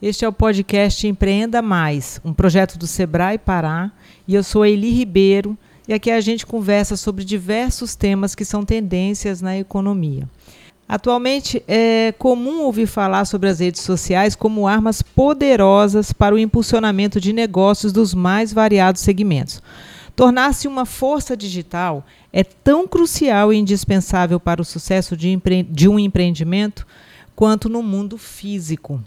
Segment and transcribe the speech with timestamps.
[0.00, 3.90] Este é o podcast Empreenda Mais, um projeto do Sebrae Pará,
[4.28, 5.56] e eu sou Eli Ribeiro,
[5.88, 10.28] e aqui a gente conversa sobre diversos temas que são tendências na economia.
[10.86, 17.18] Atualmente é comum ouvir falar sobre as redes sociais como armas poderosas para o impulsionamento
[17.18, 19.62] de negócios dos mais variados segmentos.
[20.14, 25.40] Tornar-se uma força digital é tão crucial e indispensável para o sucesso de,
[25.70, 26.86] de um empreendimento
[27.34, 29.02] quanto no mundo físico.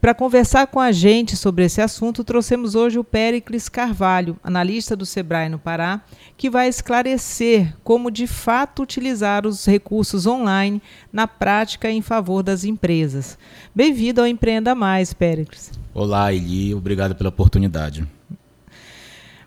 [0.00, 5.06] Para conversar com a gente sobre esse assunto, trouxemos hoje o Péricles Carvalho, analista do
[5.06, 6.02] Sebrae no Pará,
[6.36, 10.82] que vai esclarecer como de fato utilizar os recursos online
[11.12, 13.38] na prática em favor das empresas.
[13.74, 15.70] Bem-vindo ao Empreenda Mais, Péricles.
[15.94, 18.06] Olá, Eli, obrigado pela oportunidade.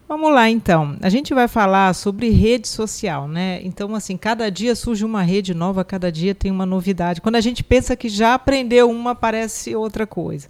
[0.07, 0.95] Vamos lá, então.
[1.01, 3.59] A gente vai falar sobre rede social, né?
[3.63, 7.21] Então, assim, cada dia surge uma rede nova, cada dia tem uma novidade.
[7.21, 10.47] Quando a gente pensa que já aprendeu uma, aparece outra coisa.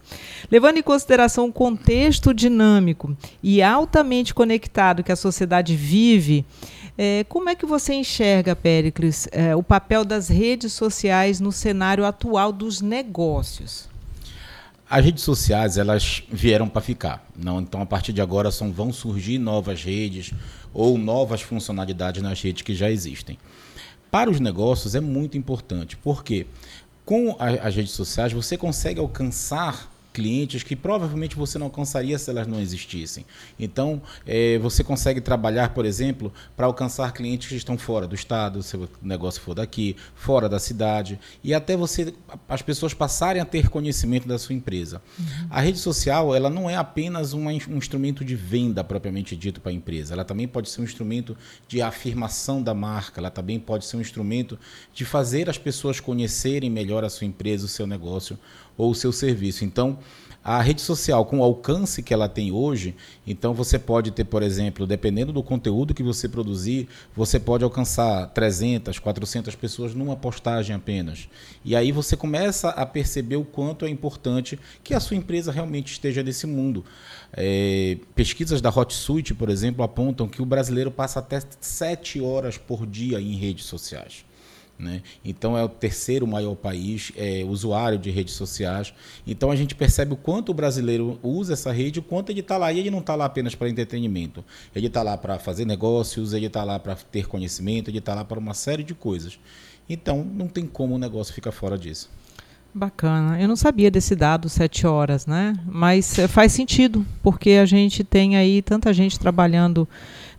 [0.51, 6.45] Levando em consideração o contexto dinâmico e altamente conectado que a sociedade vive,
[6.97, 12.05] é, como é que você enxerga, Péricles, é, o papel das redes sociais no cenário
[12.05, 13.94] atual dos negócios?
[14.87, 17.59] As redes sociais elas vieram para ficar, não?
[17.59, 20.31] Então a partir de agora são, vão surgir novas redes
[20.71, 23.37] ou novas funcionalidades nas redes que já existem.
[24.11, 26.45] Para os negócios é muito importante, porque
[27.03, 32.47] com as redes sociais você consegue alcançar clientes que provavelmente você não alcançaria se elas
[32.47, 33.25] não existissem.
[33.59, 38.63] Então, é, você consegue trabalhar, por exemplo, para alcançar clientes que estão fora do estado,
[38.63, 42.13] se o negócio for daqui, fora da cidade, e até você
[42.47, 45.01] as pessoas passarem a ter conhecimento da sua empresa.
[45.19, 45.47] Uhum.
[45.49, 49.71] A rede social, ela não é apenas uma, um instrumento de venda propriamente dito para
[49.71, 51.35] a empresa, ela também pode ser um instrumento
[51.67, 54.57] de afirmação da marca, ela também pode ser um instrumento
[54.93, 58.39] de fazer as pessoas conhecerem melhor a sua empresa, o seu negócio
[58.77, 59.63] ou o seu serviço.
[59.63, 59.97] Então,
[60.45, 62.93] a rede social, com o alcance que ela tem hoje,
[63.25, 68.27] então você pode ter, por exemplo, dependendo do conteúdo que você produzir, você pode alcançar
[68.27, 71.27] 300, 400 pessoas numa postagem apenas.
[71.63, 75.93] E aí você começa a perceber o quanto é importante que a sua empresa realmente
[75.93, 76.85] esteja nesse mundo.
[77.33, 82.85] É, pesquisas da HotSuite, por exemplo, apontam que o brasileiro passa até 7 horas por
[82.85, 84.23] dia em redes sociais.
[84.77, 85.01] Né?
[85.23, 88.93] Então é o terceiro maior país é, usuário de redes sociais.
[89.25, 92.57] Então a gente percebe o quanto o brasileiro usa essa rede, o quanto ele está
[92.57, 92.73] lá.
[92.73, 94.43] E ele não está lá apenas para entretenimento.
[94.75, 98.25] Ele está lá para fazer negócios, ele está lá para ter conhecimento, ele está lá
[98.25, 99.39] para uma série de coisas.
[99.87, 102.09] Então não tem como o negócio ficar fora disso.
[102.77, 103.41] Bacana.
[103.41, 105.53] Eu não sabia desse dado, sete horas, né?
[105.65, 109.87] Mas eh, faz sentido, porque a gente tem aí tanta gente trabalhando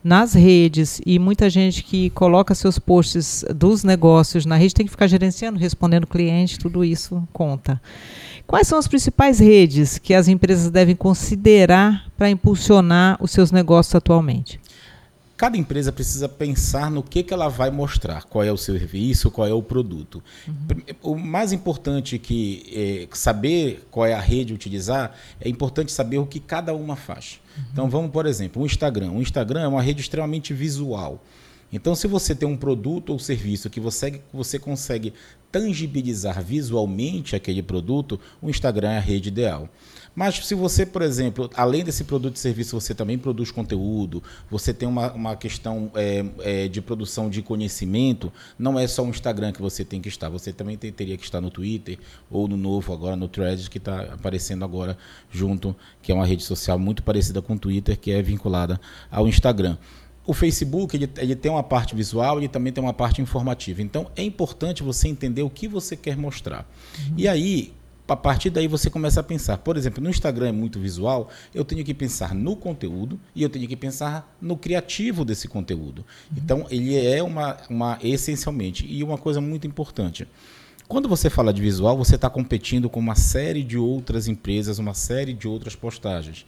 [0.04, 4.92] nas redes e muita gente que coloca seus posts dos negócios na rede tem que
[4.92, 7.80] ficar gerenciando, respondendo cliente, tudo isso conta.
[8.47, 13.94] Quais são as principais redes que as empresas devem considerar para impulsionar os seus negócios
[13.94, 14.60] atualmente?
[15.36, 19.47] Cada empresa precisa pensar no que, que ela vai mostrar, qual é o serviço, qual
[19.47, 20.22] é o produto.
[20.48, 21.12] Uhum.
[21.12, 26.26] O mais importante que é, saber qual é a rede utilizar, é importante saber o
[26.26, 27.38] que cada uma faz.
[27.56, 27.64] Uhum.
[27.72, 29.10] Então vamos, por exemplo, o Instagram.
[29.10, 31.22] O Instagram é uma rede extremamente visual.
[31.72, 35.12] Então, se você tem um produto ou serviço que você, você consegue
[35.50, 39.69] tangibilizar visualmente aquele produto, o Instagram é a rede ideal.
[40.15, 44.72] Mas se você, por exemplo, além desse produto e serviço, você também produz conteúdo, você
[44.72, 49.53] tem uma, uma questão é, é, de produção de conhecimento, não é só o Instagram
[49.53, 51.98] que você tem que estar, você também tem, teria que estar no Twitter
[52.31, 54.97] ou no novo agora, no Threads, que está aparecendo agora
[55.31, 59.28] junto, que é uma rede social muito parecida com o Twitter, que é vinculada ao
[59.28, 59.77] Instagram
[60.26, 63.81] o Facebook ele, ele, tem uma parte visual e também tem uma parte informativa.
[63.81, 66.69] Então é importante você entender o que você quer mostrar.
[66.98, 67.14] Uhum.
[67.16, 67.72] E aí,
[68.09, 69.59] a partir daí você começa a pensar.
[69.59, 73.48] Por exemplo, no Instagram é muito visual, eu tenho que pensar no conteúdo e eu
[73.48, 76.04] tenho que pensar no criativo desse conteúdo.
[76.31, 76.38] Uhum.
[76.38, 80.26] Então ele é uma, uma essencialmente e uma coisa muito importante.
[80.88, 84.94] Quando você fala de visual, você está competindo com uma série de outras empresas, uma
[84.94, 86.47] série de outras postagens.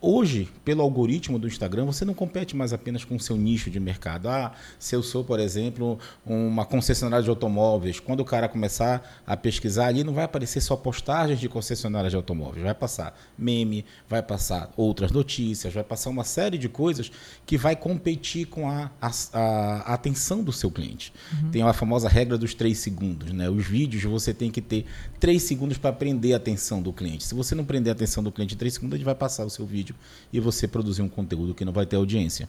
[0.00, 3.80] Hoje, pelo algoritmo do Instagram, você não compete mais apenas com o seu nicho de
[3.80, 4.28] mercado.
[4.28, 9.36] Ah, se eu sou, por exemplo, uma concessionária de automóveis, quando o cara começar a
[9.36, 14.22] pesquisar ali, não vai aparecer só postagens de concessionárias de automóveis, vai passar meme, vai
[14.22, 17.10] passar outras notícias, vai passar uma série de coisas
[17.46, 21.12] que vai competir com a, a, a atenção do seu cliente.
[21.32, 21.50] Uhum.
[21.50, 23.32] Tem a famosa regra dos três segundos.
[23.32, 23.48] Né?
[23.48, 24.84] Os vídeos você tem que ter
[25.18, 27.24] três segundos para prender a atenção do cliente.
[27.24, 29.50] Se você não prender a atenção do cliente em três segundos, ele vai passar o
[29.50, 29.95] seu vídeo vídeo
[30.32, 32.48] e você produzir um conteúdo que não vai ter audiência.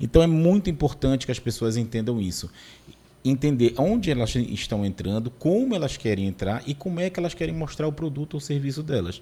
[0.00, 2.50] Então é muito importante que as pessoas entendam isso.
[3.24, 7.54] Entender onde elas estão entrando, como elas querem entrar e como é que elas querem
[7.54, 9.20] mostrar o produto ou serviço delas.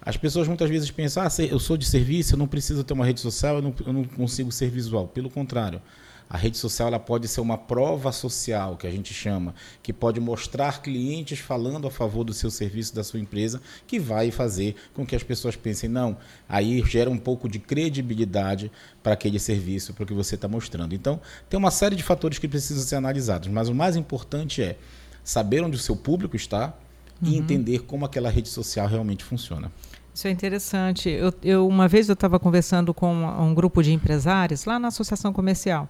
[0.00, 3.04] As pessoas muitas vezes pensam, ah, eu sou de serviço, eu não preciso ter uma
[3.04, 5.08] rede social, eu não, eu não consigo ser visual.
[5.08, 5.82] Pelo contrário,
[6.28, 10.20] a rede social ela pode ser uma prova social, que a gente chama, que pode
[10.20, 15.06] mostrar clientes falando a favor do seu serviço, da sua empresa, que vai fazer com
[15.06, 16.16] que as pessoas pensem, não,
[16.48, 18.70] aí gera um pouco de credibilidade
[19.02, 20.94] para aquele serviço, para o que você está mostrando.
[20.94, 24.76] Então, tem uma série de fatores que precisam ser analisados, mas o mais importante é
[25.22, 26.74] saber onde o seu público está
[27.22, 27.30] uhum.
[27.30, 29.70] e entender como aquela rede social realmente funciona.
[30.16, 31.10] Isso é interessante.
[31.10, 35.30] Eu, eu uma vez eu estava conversando com um, grupo de empresários lá na associação
[35.30, 35.86] comercial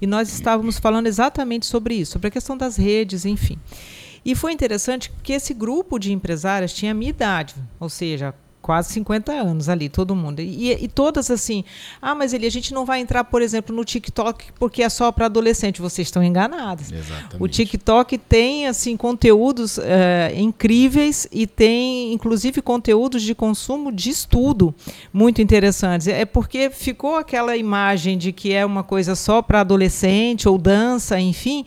[0.00, 3.56] e nós estávamos falando exatamente sobre isso, sobre a questão das redes, enfim.
[4.24, 8.34] E foi interessante que esse grupo de empresários tinha a minha idade, ou seja,
[8.68, 10.40] quase 50 anos ali, todo mundo.
[10.40, 11.64] E, e, todas assim,
[12.02, 15.10] ah, mas ele, a gente não vai entrar, por exemplo, no TikTok porque é só
[15.10, 15.80] para adolescente.
[15.80, 16.92] Vocês estão enganados.
[16.92, 17.42] Exatamente.
[17.42, 24.74] O TikTok tem assim conteúdos é, incríveis e tem, inclusive, conteúdos de consumo de estudo
[25.14, 26.06] muito interessantes.
[26.06, 31.18] É porque ficou aquela imagem de que é uma coisa só para adolescente ou dança,
[31.18, 31.64] enfim.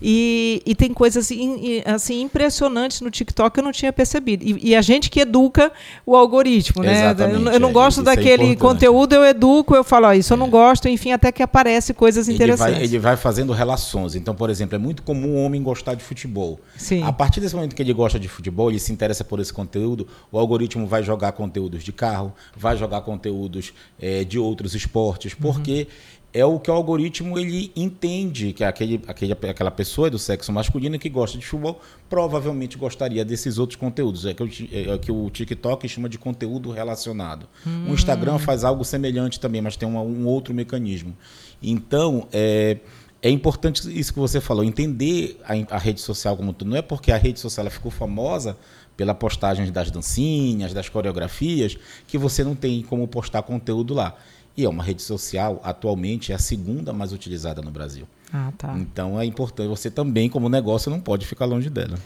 [0.00, 4.44] E, e tem coisas assim, assim impressionantes no TikTok que eu não tinha percebido.
[4.44, 5.72] E, e a gente que educa
[6.06, 7.00] o algoritmo algoritmo, né?
[7.00, 10.32] Exatamente, eu, não é, gosto é daquele é conteúdo, eu educo, eu falo, ó, isso
[10.32, 10.50] eu não é.
[10.50, 12.76] gosto, enfim, até que aparece coisas interessantes.
[12.76, 14.14] Ele vai, ele vai, fazendo relações.
[14.14, 16.60] Então, por exemplo, é muito comum um homem gostar de futebol.
[16.76, 17.02] Sim.
[17.02, 20.06] A partir desse momento que ele gosta de futebol, ele se interessa por esse conteúdo,
[20.30, 25.38] o algoritmo vai jogar conteúdos de carro, vai jogar conteúdos é, de outros esportes, uhum.
[25.40, 30.18] porque uhum é o que o algoritmo ele entende que aquele, aquele, aquela pessoa do
[30.18, 34.26] sexo masculino que gosta de futebol provavelmente gostaria desses outros conteúdos.
[34.26, 34.48] É que, o,
[34.94, 37.46] é que o TikTok chama de conteúdo relacionado.
[37.64, 37.90] Hum.
[37.90, 41.16] O Instagram faz algo semelhante também, mas tem uma, um outro mecanismo.
[41.62, 42.78] Então, é,
[43.22, 46.68] é importante isso que você falou, entender a, a rede social como tudo.
[46.72, 48.58] Não é porque a rede social ficou famosa
[48.96, 51.78] pela postagem das dancinhas, das coreografias,
[52.08, 54.16] que você não tem como postar conteúdo lá.
[54.56, 58.06] E é uma rede social, atualmente, é a segunda mais utilizada no Brasil.
[58.32, 58.76] Ah, tá.
[58.78, 61.98] Então é importante, você também, como negócio, não pode ficar longe dela.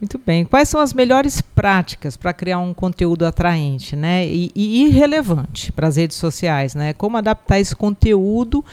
[0.00, 0.44] Muito bem.
[0.44, 4.26] Quais são as melhores práticas para criar um conteúdo atraente né?
[4.26, 6.74] e, e irrelevante para as redes sociais?
[6.74, 6.92] Né?
[6.92, 8.64] Como adaptar esse conteúdo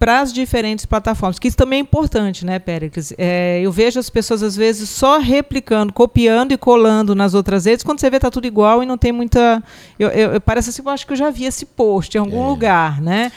[0.00, 3.12] para as diferentes plataformas, que isso também é importante, né, Péricles?
[3.18, 7.84] É, eu vejo as pessoas, às vezes, só replicando, copiando e colando nas outras redes,
[7.84, 9.62] quando você vê tá tudo igual e não tem muita.
[9.98, 12.42] Eu, eu, eu parece assim, eu acho que eu já vi esse post em algum
[12.42, 12.48] é.
[12.48, 13.30] lugar, né?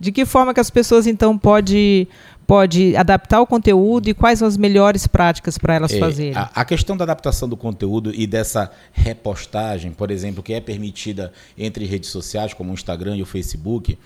[0.00, 2.08] De que forma que as pessoas, então, podem
[2.48, 6.34] pode adaptar o conteúdo e quais são as melhores práticas para elas é, fazerem?
[6.34, 11.30] A, a, questão da adaptação do conteúdo e dessa repostagem, por exemplo, que é permitida
[11.58, 13.98] entre redes sociais como o Instagram e o Facebook,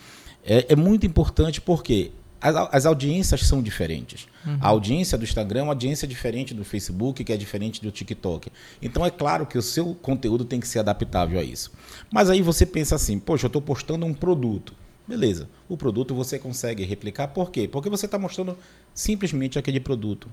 [0.44, 4.26] é, é muito importante porque as, as, audiências são diferentes.
[4.44, 4.58] Uhum.
[4.60, 8.50] A audiência do Instagram é uma audiência diferente do Facebook, que é diferente do TikTok.
[8.80, 11.70] Então é claro que o seu conteúdo tem que ser adaptável a isso.
[12.12, 14.74] Mas aí você pensa assim, poxa, eu estou postando um produto.
[15.06, 17.28] Beleza, o produto você consegue replicar.
[17.28, 17.68] Por quê?
[17.68, 18.56] Porque você está mostrando
[18.92, 20.28] simplesmente aquele produto.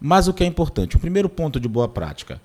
[0.00, 2.40] Mas o que é importante, o primeiro ponto de boa prática,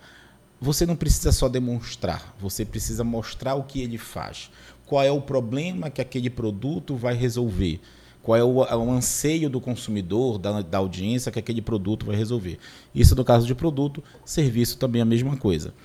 [0.61, 4.51] você não precisa só demonstrar, você precisa mostrar o que ele faz
[4.89, 7.79] qual é o problema que aquele produto vai resolver,
[8.23, 12.57] qual é o, o anseio do consumidor, da, da, audiência que aquele produto vai resolver.
[12.93, 15.75] Isso no caso de produto, serviço também é a mesma coisa.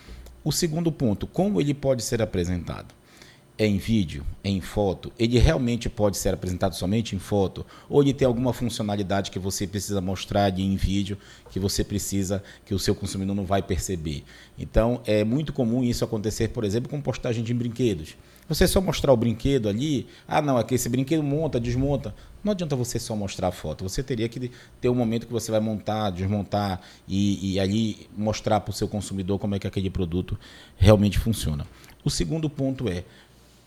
[0.42, 2.94] O segundo ponto, como ele pode ser apresentado?
[3.58, 4.24] É em vídeo?
[4.42, 5.12] É em foto?
[5.18, 7.64] Ele realmente pode ser apresentado somente em foto?
[7.90, 11.18] Ou ele tem alguma funcionalidade que você precisa mostrar ali em vídeo
[11.50, 14.24] que você precisa, que o seu consumidor não vai perceber?
[14.58, 18.16] Então, é muito comum isso acontecer, por exemplo, com postagem de brinquedos.
[18.48, 22.14] Você só mostrar o brinquedo ali, ah, não, aqui esse brinquedo monta, desmonta.
[22.42, 23.84] Não adianta você só mostrar a foto.
[23.84, 28.60] Você teria que ter um momento que você vai montar, desmontar e, e ali mostrar
[28.60, 30.38] para o seu consumidor como é que aquele produto
[30.76, 31.66] realmente funciona.
[32.04, 33.02] O segundo ponto é,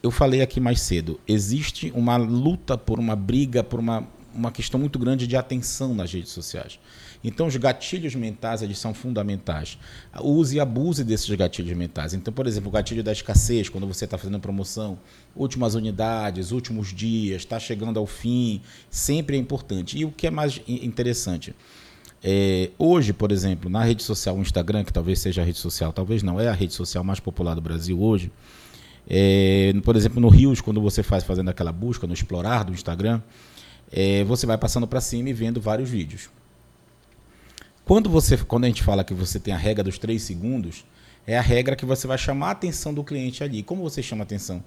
[0.04, 4.80] eu falei aqui mais cedo, existe uma luta por uma briga, por uma, uma questão
[4.80, 6.80] muito grande de atenção nas redes sociais.
[7.28, 9.78] Então, os gatilhos mentais eles são fundamentais.
[10.22, 12.14] Use e abuse desses gatilhos mentais.
[12.14, 14.98] Então, por exemplo, o gatilho da escassez, quando você está fazendo promoção,
[15.36, 19.98] últimas unidades, últimos dias, está chegando ao fim, sempre é importante.
[19.98, 21.54] E o que é mais interessante?
[22.24, 25.92] É, hoje, por exemplo, na rede social, o Instagram, que talvez seja a rede social,
[25.92, 28.32] talvez não, é a rede social mais popular do Brasil hoje.
[29.10, 33.22] É, por exemplo, no Rios, quando você faz fazendo aquela busca no explorar do Instagram,
[33.92, 36.30] é, você vai passando para cima e vendo vários vídeos.
[37.88, 40.84] Quando, você, quando a gente fala que você tem a regra dos três segundos,
[41.26, 43.64] é a regra que você vai chamar a atenção do cliente ali.
[43.64, 44.62] Como você chama a atenção?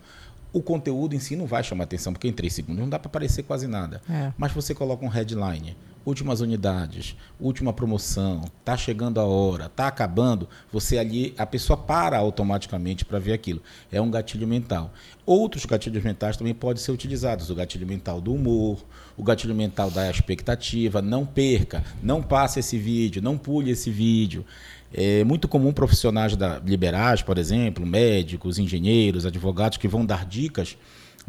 [0.54, 3.08] O conteúdo em si não vai chamar atenção, porque em três segundos não dá para
[3.08, 4.00] aparecer quase nada.
[4.08, 4.32] É.
[4.38, 10.48] Mas você coloca um headline, últimas unidades, última promoção, tá chegando a hora, tá acabando,
[10.72, 13.62] você ali a pessoa para automaticamente para ver aquilo.
[13.92, 14.92] É um gatilho mental.
[15.26, 18.82] Outros gatilhos mentais também podem ser utilizados, o gatilho mental do humor,
[19.20, 24.46] o gatilho mental da expectativa, não perca, não passe esse vídeo, não pule esse vídeo.
[24.94, 30.74] É muito comum profissionais da liberais, por exemplo, médicos, engenheiros, advogados que vão dar dicas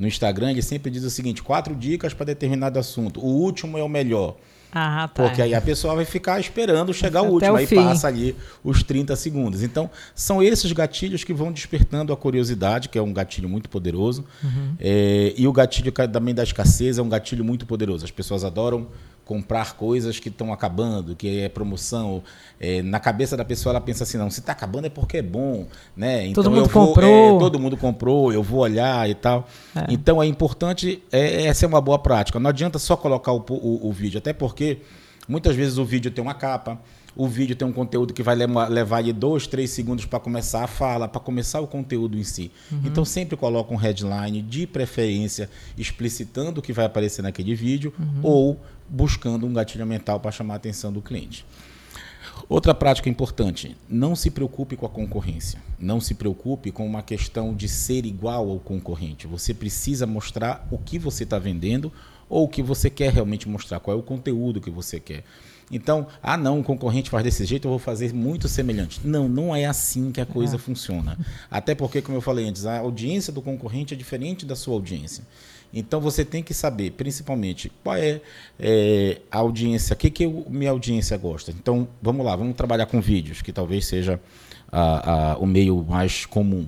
[0.02, 3.22] no Instagram, ele sempre diz o seguinte: quatro dicas para determinado assunto.
[3.24, 4.36] O último é o melhor.
[4.74, 5.26] Ah, tá.
[5.26, 7.76] Porque aí a pessoa vai ficar esperando chegar o último, o aí fim.
[7.76, 9.62] passa ali os 30 segundos.
[9.62, 14.26] Então, são esses gatilhos que vão despertando a curiosidade, que é um gatilho muito poderoso.
[14.44, 14.76] Uhum.
[14.80, 18.04] É, e o gatilho também da escassez é um gatilho muito poderoso.
[18.04, 18.88] As pessoas adoram
[19.32, 22.22] comprar coisas que estão acabando, que é promoção.
[22.60, 25.22] É, na cabeça da pessoa ela pensa assim, não, se está acabando é porque é
[25.22, 26.28] bom, né?
[26.28, 27.38] Então todo mundo eu vou, comprou.
[27.38, 29.48] É, todo mundo comprou, eu vou olhar e tal.
[29.74, 29.86] É.
[29.88, 32.42] Então é importante, é, essa é uma boa prática.
[32.42, 34.80] Não adianta só colocar o, o, o vídeo, até porque
[35.30, 36.78] muitas vezes o vídeo tem uma capa,
[37.16, 40.68] o vídeo tem um conteúdo que vai levar ali dois, três segundos para começar a
[40.68, 42.52] fala, para começar o conteúdo em si.
[42.72, 42.82] Uhum.
[42.86, 48.20] Então sempre coloca um headline de preferência explicitando o que vai aparecer naquele vídeo uhum.
[48.24, 51.46] ou buscando um gatilho mental para chamar a atenção do cliente.
[52.48, 55.62] Outra prática importante: não se preocupe com a concorrência.
[55.80, 59.28] Não se preocupe com uma questão de ser igual ao concorrente.
[59.28, 61.92] Você precisa mostrar o que você está vendendo
[62.30, 65.24] ou o que você quer realmente mostrar, qual é o conteúdo que você quer.
[65.72, 69.00] Então, ah, não, o concorrente faz desse jeito, eu vou fazer muito semelhante.
[69.04, 70.60] Não, não é assim que a coisa é.
[70.60, 71.18] funciona.
[71.50, 75.24] Até porque, como eu falei antes, a audiência do concorrente é diferente da sua audiência.
[75.74, 78.20] Então você tem que saber, principalmente, qual é,
[78.60, 81.52] é a audiência, o que, que eu, minha audiência gosta.
[81.52, 84.20] Então, vamos lá, vamos trabalhar com vídeos, que talvez seja
[84.70, 86.68] a, a, o meio mais comum.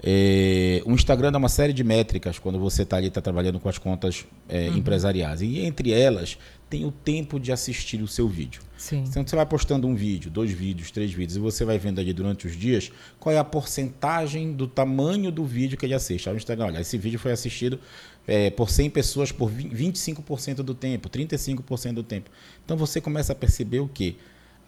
[0.00, 3.68] É, o Instagram dá uma série de métricas quando você está ali tá trabalhando com
[3.68, 4.76] as contas é, uhum.
[4.76, 5.42] empresariais.
[5.42, 6.38] E entre elas
[6.68, 8.62] tem o tempo de assistir o seu vídeo.
[8.76, 9.04] Sim.
[9.06, 12.12] Então você vai postando um vídeo, dois vídeos, três vídeos, e você vai vendo ali
[12.12, 16.28] durante os dias qual é a porcentagem do tamanho do vídeo que ele assiste.
[16.28, 17.80] Aí o Instagram, olha, esse vídeo foi assistido
[18.26, 22.30] é, por 100 pessoas por 25% do tempo, 35% do tempo.
[22.64, 24.16] Então você começa a perceber o que?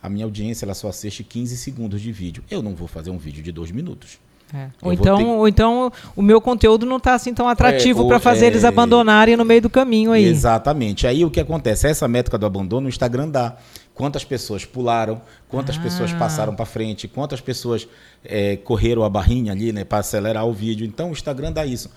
[0.02, 2.42] A minha audiência ela só assiste 15 segundos de vídeo.
[2.50, 4.18] Eu não vou fazer um vídeo de dois minutos.
[4.54, 4.68] É.
[4.82, 5.24] Ou, então, ter...
[5.24, 8.48] ou então o meu conteúdo não está assim tão atrativo é, para fazer é...
[8.48, 10.24] eles abandonarem no meio do caminho aí.
[10.24, 11.06] Exatamente.
[11.06, 11.86] Aí o que acontece?
[11.86, 13.56] Essa métrica do abandono, o Instagram dá.
[13.94, 15.82] Quantas pessoas pularam, quantas ah.
[15.82, 17.86] pessoas passaram para frente, quantas pessoas
[18.24, 20.86] é, correram a barrinha ali né, para acelerar o vídeo.
[20.86, 21.90] Então o Instagram dá isso.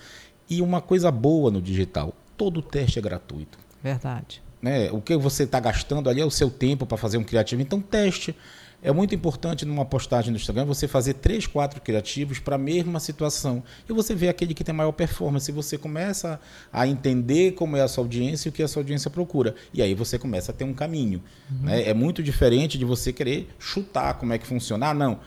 [0.48, 3.58] E uma coisa boa no digital, todo teste é gratuito.
[3.82, 4.42] Verdade.
[4.60, 4.90] Né?
[4.90, 7.62] O que você está gastando ali é o seu tempo para fazer um criativo.
[7.62, 8.36] Então teste.
[8.84, 13.00] É muito importante numa postagem no Instagram você fazer três, quatro criativos para a mesma
[13.00, 13.62] situação.
[13.88, 15.50] E você vê aquele que tem maior performance.
[15.50, 16.38] E você começa
[16.70, 19.54] a entender como é a sua audiência e o que a sua audiência procura.
[19.72, 21.22] E aí você começa a ter um caminho.
[21.50, 21.66] Uhum.
[21.66, 21.88] Né?
[21.88, 24.88] É muito diferente de você querer chutar como é que funciona.
[24.90, 25.18] Ah, não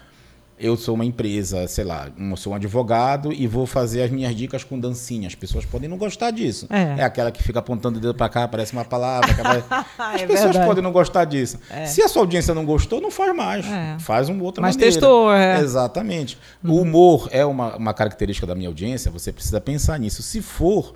[0.59, 4.35] eu sou uma empresa, sei lá, eu sou um advogado e vou fazer as minhas
[4.35, 5.27] dicas com dancinha.
[5.27, 6.65] As pessoas podem não gostar disso.
[6.69, 9.27] É, é aquela que fica apontando o dedo para cá, aparece uma palavra.
[9.97, 10.65] As é pessoas verdade.
[10.65, 11.59] podem não gostar disso.
[11.69, 11.85] É.
[11.85, 13.65] Se a sua audiência não gostou, não faz mais.
[13.67, 13.97] É.
[13.99, 14.93] Faz uma outra Mas maneira.
[14.93, 15.59] testou, é.
[15.59, 16.37] Exatamente.
[16.63, 16.71] Uhum.
[16.71, 20.23] O humor é uma, uma característica da minha audiência, você precisa pensar nisso.
[20.23, 20.95] Se for,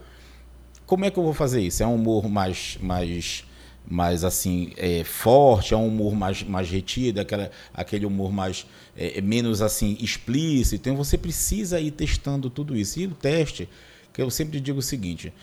[0.88, 1.84] como é que eu vou fazer isso?
[1.84, 2.78] É um humor mais...
[2.82, 3.46] mais
[3.84, 8.66] mais assim é, forte, é um humor mais, mais retido, aquela, aquele humor mais
[8.96, 10.76] é, é, menos assim explícito.
[10.76, 13.00] Então você precisa ir testando tudo isso.
[13.00, 13.68] E o teste,
[14.14, 15.34] que eu sempre digo o seguinte: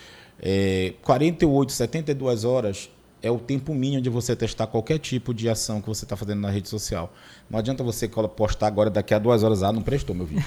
[0.40, 2.90] é, 48, 72 horas
[3.21, 6.40] é o tempo mínimo de você testar qualquer tipo de ação que você está fazendo
[6.40, 7.12] na rede social.
[7.50, 10.45] Não adianta você postar agora daqui a duas horas, ah, não prestou meu vídeo.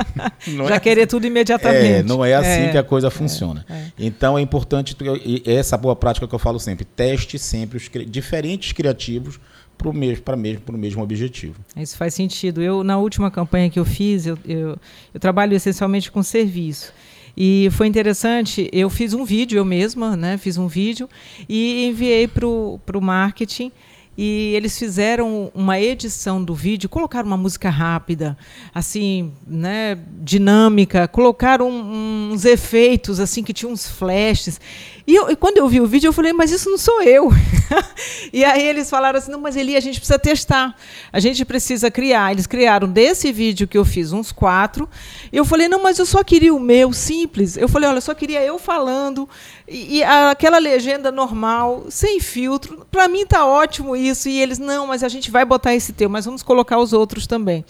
[0.66, 1.08] Já é querer assim.
[1.08, 1.84] tudo imediatamente.
[1.84, 3.66] É, não é assim é, que a coisa é, funciona.
[3.68, 3.90] É.
[3.98, 4.96] Então é importante,
[5.44, 9.38] essa boa prática que eu falo sempre, teste sempre os diferentes criativos
[9.76, 11.54] para o mesmo, mesmo, mesmo objetivo.
[11.76, 12.62] Isso faz sentido.
[12.62, 14.76] Eu, na última campanha que eu fiz, eu, eu,
[15.12, 16.92] eu trabalho essencialmente com serviço.
[17.36, 21.06] E foi interessante, eu fiz um vídeo, eu mesma, né, fiz um vídeo
[21.46, 23.70] e enviei para o marketing
[24.16, 28.36] e eles fizeram uma edição do vídeo, colocaram uma música rápida,
[28.74, 34.58] assim, né, dinâmica, colocaram uns efeitos assim que tinham uns flashes.
[35.06, 37.30] E, eu, e, quando eu vi o vídeo, eu falei, mas isso não sou eu.
[38.32, 40.74] e aí eles falaram assim, não, mas Eli, a gente precisa testar,
[41.12, 42.32] a gente precisa criar.
[42.32, 44.88] Eles criaram desse vídeo que eu fiz uns quatro.
[45.32, 47.56] Eu falei, não, mas eu só queria o meu, simples.
[47.56, 49.28] Eu falei, olha, eu só queria eu falando
[49.68, 52.84] e, e aquela legenda normal, sem filtro.
[52.90, 54.28] Para mim tá ótimo isso.
[54.28, 57.28] E eles, não, mas a gente vai botar esse teu, mas vamos colocar os outros
[57.28, 57.64] também.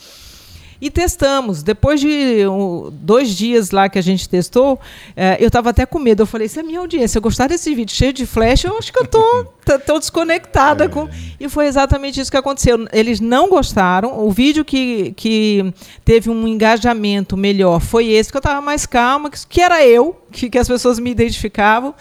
[0.80, 1.62] E testamos.
[1.62, 4.78] Depois de um, dois dias lá que a gente testou,
[5.16, 6.22] é, eu estava até com medo.
[6.22, 8.98] Eu falei, se a minha audiência gostar desse vídeo cheio de flash, eu acho que
[8.98, 9.54] eu estou
[9.98, 10.84] desconectada.
[10.84, 10.88] É.
[10.88, 11.08] Com...
[11.40, 12.86] E foi exatamente isso que aconteceu.
[12.92, 14.18] Eles não gostaram.
[14.24, 15.72] O vídeo que, que
[16.04, 20.16] teve um engajamento melhor foi esse, que eu estava mais calma, que, que era eu,
[20.30, 21.94] que, que as pessoas me identificavam.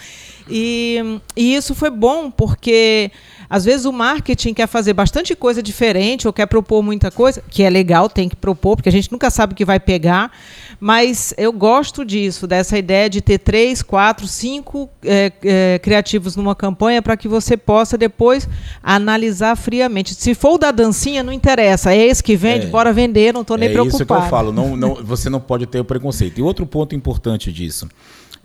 [0.49, 3.11] E, e isso foi bom, porque
[3.49, 7.63] às vezes o marketing quer fazer bastante coisa diferente ou quer propor muita coisa, que
[7.63, 10.31] é legal, tem que propor, porque a gente nunca sabe o que vai pegar.
[10.79, 16.55] Mas eu gosto disso, dessa ideia de ter três, quatro, cinco é, é, criativos numa
[16.55, 18.47] campanha para que você possa depois
[18.83, 20.13] analisar friamente.
[20.15, 21.93] Se for o da dancinha, não interessa.
[21.93, 24.01] É esse que vende, é, bora vender, não estou nem é preocupado.
[24.01, 26.39] É isso que eu falo, não, não, você não pode ter o preconceito.
[26.39, 27.87] E outro ponto importante disso.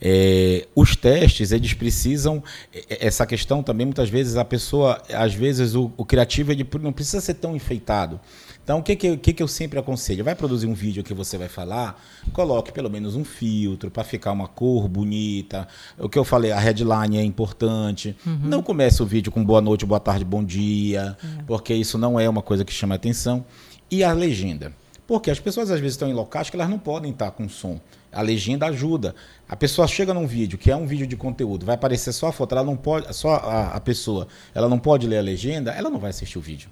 [0.01, 2.43] É, os testes, eles precisam.
[2.73, 6.67] É, é, essa questão também, muitas vezes, a pessoa, às vezes, o, o criativo ele
[6.81, 8.21] não precisa ser tão enfeitado.
[8.63, 10.23] Então, o que, que, que, que eu sempre aconselho?
[10.23, 12.01] Vai produzir um vídeo que você vai falar,
[12.33, 15.67] coloque pelo menos um filtro para ficar uma cor bonita.
[15.99, 18.15] O que eu falei, a headline é importante.
[18.25, 18.39] Uhum.
[18.45, 21.43] Não comece o vídeo com boa noite, boa tarde, bom dia, é.
[21.49, 23.45] porque isso não é uma coisa que chama atenção.
[23.91, 24.73] E a legenda.
[25.11, 27.81] Porque as pessoas às vezes estão em locais que elas não podem estar com som.
[28.13, 29.13] A legenda ajuda.
[29.49, 32.33] A pessoa chega num vídeo, que é um vídeo de conteúdo, vai aparecer só a
[32.33, 35.91] foto, ela não pode, só a, a pessoa, ela não pode ler a legenda, ela
[35.91, 36.71] não vai assistir o vídeo.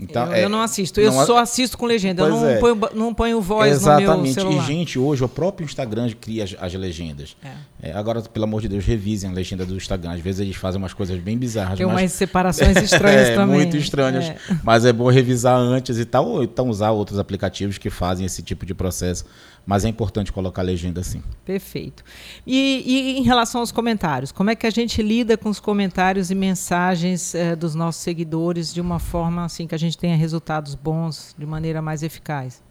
[0.00, 2.58] Então, eu, é, eu não assisto, eu não, só assisto com legenda, eu não, é.
[2.58, 4.08] ponho, não ponho voz Exatamente.
[4.08, 4.62] no meu celular.
[4.62, 7.36] E, gente, hoje o próprio Instagram cria as, as legendas.
[7.42, 7.90] É.
[7.90, 10.12] É, agora, pelo amor de Deus, revisem a legenda do Instagram.
[10.12, 11.78] Às vezes eles fazem umas coisas bem bizarras.
[11.78, 11.96] Tem mas...
[11.96, 13.56] umas separações estranhas é, também.
[13.56, 14.36] Muito estranhas, é.
[14.62, 18.42] mas é bom revisar antes e tal, ou então usar outros aplicativos que fazem esse
[18.42, 19.24] tipo de processo
[19.68, 21.22] mas é importante colocar a legenda assim.
[21.44, 22.02] Perfeito.
[22.46, 26.30] E, e, em relação aos comentários, como é que a gente lida com os comentários
[26.30, 30.74] e mensagens eh, dos nossos seguidores de uma forma assim que a gente tenha resultados
[30.74, 32.62] bons, de maneira mais eficaz?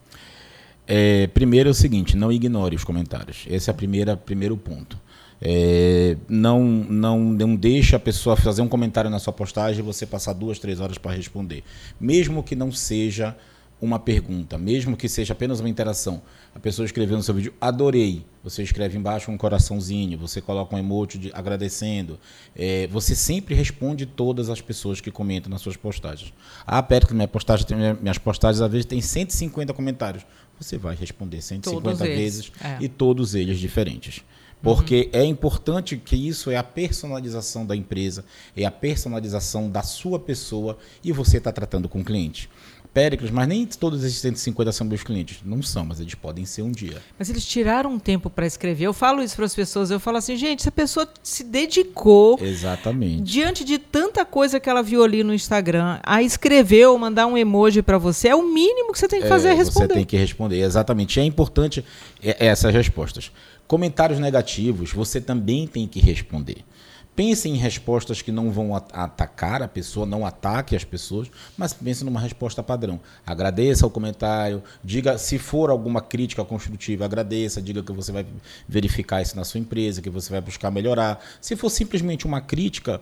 [0.87, 3.45] É, primeiro é o seguinte, não ignore os comentários.
[3.47, 4.99] Esse é o primeiro ponto.
[5.39, 10.03] É, não, não, não deixa a pessoa fazer um comentário na sua postagem e você
[10.03, 11.63] passar duas, três horas para responder.
[11.99, 13.35] Mesmo que não seja
[13.81, 16.21] uma pergunta, mesmo que seja apenas uma interação.
[16.57, 18.25] A pessoa escreveu no seu vídeo, adorei.
[18.43, 22.19] Você escreve embaixo um coraçãozinho, você coloca um emoji de, agradecendo.
[22.55, 26.33] É, você sempre responde todas as pessoas que comentam nas suas postagens.
[26.65, 30.25] Ah, Pérez, minha postagem tem, minhas postagens às vezes tem 150 comentários.
[30.59, 32.79] Você vai responder 150 todos vezes é.
[32.81, 34.23] e todos eles diferentes.
[34.59, 35.19] Porque uhum.
[35.19, 40.79] é importante que isso é a personalização da empresa, é a personalização da sua pessoa
[41.03, 42.49] e você está tratando com o cliente.
[42.97, 45.37] Péricles, mas nem todos esses 150 são meus clientes.
[45.45, 46.97] Não são, mas eles podem ser um dia.
[47.19, 48.85] Mas eles tiraram um tempo para escrever.
[48.85, 49.91] Eu falo isso para as pessoas.
[49.91, 52.39] Eu falo assim, gente, se a pessoa se dedicou.
[52.41, 53.21] Exatamente.
[53.21, 57.37] Diante de tanta coisa que ela viu ali no Instagram, a escrever ou mandar um
[57.37, 59.89] emoji para você, é o mínimo que você tem que fazer é, é responder.
[59.89, 61.19] Você tem que responder, exatamente.
[61.19, 61.85] É importante
[62.19, 63.31] é, essas respostas.
[63.67, 66.65] Comentários negativos, você também tem que responder.
[67.17, 71.27] Pense em respostas que não vão atacar a pessoa, não ataque as pessoas,
[71.57, 72.99] mas pense numa resposta padrão.
[73.25, 78.23] Agradeça o comentário, diga se for alguma crítica construtiva, agradeça, diga que você vai
[78.69, 81.19] verificar isso na sua empresa, que você vai buscar melhorar.
[81.41, 83.01] Se for simplesmente uma crítica,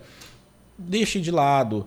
[0.78, 1.86] deixe de lado.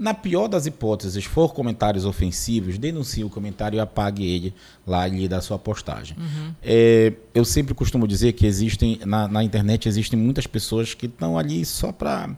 [0.00, 4.54] Na pior das hipóteses, for comentários ofensivos, denuncie o comentário e apague ele
[4.86, 6.16] lá ali da sua postagem.
[6.18, 6.54] Uhum.
[6.62, 11.36] É, eu sempre costumo dizer que existem, na, na internet existem muitas pessoas que estão
[11.36, 12.30] ali só para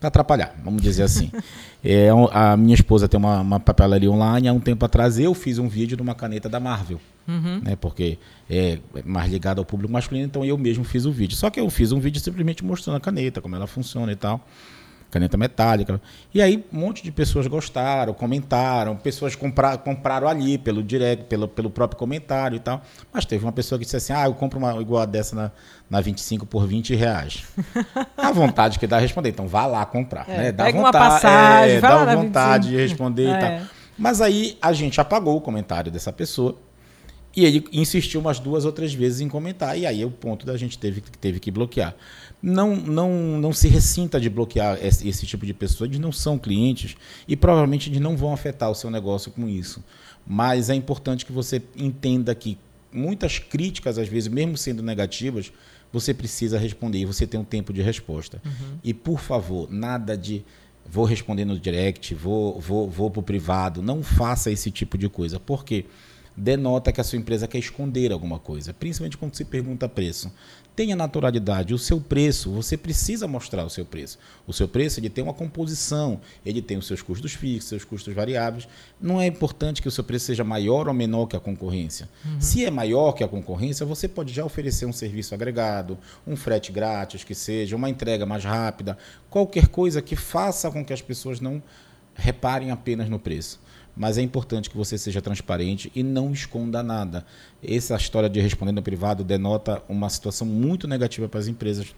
[0.00, 1.32] atrapalhar, vamos dizer assim.
[1.82, 5.58] é, a minha esposa tem uma, uma, papelaria online, há um tempo atrás eu fiz
[5.58, 7.60] um vídeo de uma caneta da Marvel, uhum.
[7.64, 8.16] né, porque
[8.48, 11.36] é mais ligado ao público masculino, então eu mesmo fiz o vídeo.
[11.36, 14.46] Só que eu fiz um vídeo simplesmente mostrando a caneta, como ela funciona e tal
[15.10, 16.00] caneta metálica.
[16.32, 21.48] E aí um monte de pessoas gostaram, comentaram, pessoas compra, compraram ali pelo direct, pelo,
[21.48, 22.82] pelo próprio comentário e tal.
[23.12, 25.50] Mas teve uma pessoa que disse assim: ah, eu compro uma igual a dessa na,
[25.88, 27.44] na 25 por 20 reais.
[28.16, 29.30] a vontade que dá a responder.
[29.30, 30.28] Então vá lá comprar.
[30.28, 30.52] É, né?
[30.52, 33.30] Dá pega vontade, uma passagem, é, dá vontade de responder é.
[33.30, 33.68] e tal.
[33.98, 36.56] Mas aí a gente apagou o comentário dessa pessoa.
[37.36, 39.78] E ele insistiu umas duas ou três vezes em comentar.
[39.78, 41.94] E aí o ponto da gente teve, teve que bloquear
[42.42, 46.38] não, não, não se ressinta de bloquear esse, esse, tipo de pessoa, eles não são
[46.38, 49.82] clientes e provavelmente eles não vão afetar o seu negócio com isso.
[50.26, 52.58] Mas é importante que você entenda que
[52.92, 55.52] muitas críticas, às vezes, mesmo sendo negativas,
[55.92, 58.40] você precisa responder e você tem um tempo de resposta.
[58.44, 58.78] Uhum.
[58.84, 60.44] E, por favor, nada de
[60.90, 63.82] vou responder no direct, vou, vou, vou para o privado.
[63.82, 65.40] Não faça esse tipo de coisa.
[65.40, 65.86] Por quê?
[66.38, 70.32] Denota que a sua empresa quer esconder alguma coisa, principalmente quando se pergunta preço.
[70.76, 71.74] Tenha naturalidade.
[71.74, 74.16] O seu preço, você precisa mostrar o seu preço.
[74.46, 78.14] O seu preço ele tem uma composição, ele tem os seus custos fixos, seus custos
[78.14, 78.68] variáveis.
[79.00, 82.08] Não é importante que o seu preço seja maior ou menor que a concorrência.
[82.24, 82.40] Uhum.
[82.40, 86.70] Se é maior que a concorrência, você pode já oferecer um serviço agregado, um frete
[86.70, 88.96] grátis que seja, uma entrega mais rápida,
[89.28, 91.60] qualquer coisa que faça com que as pessoas não
[92.14, 93.58] reparem apenas no preço
[93.98, 97.26] mas é importante que você seja transparente e não esconda nada.
[97.62, 101.92] Essa história de responder no privado denota uma situação muito negativa para as empresas.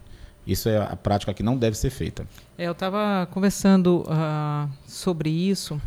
[0.46, 2.26] Isso é a prática que não deve ser feita.
[2.56, 5.80] É, eu estava conversando uh, sobre isso,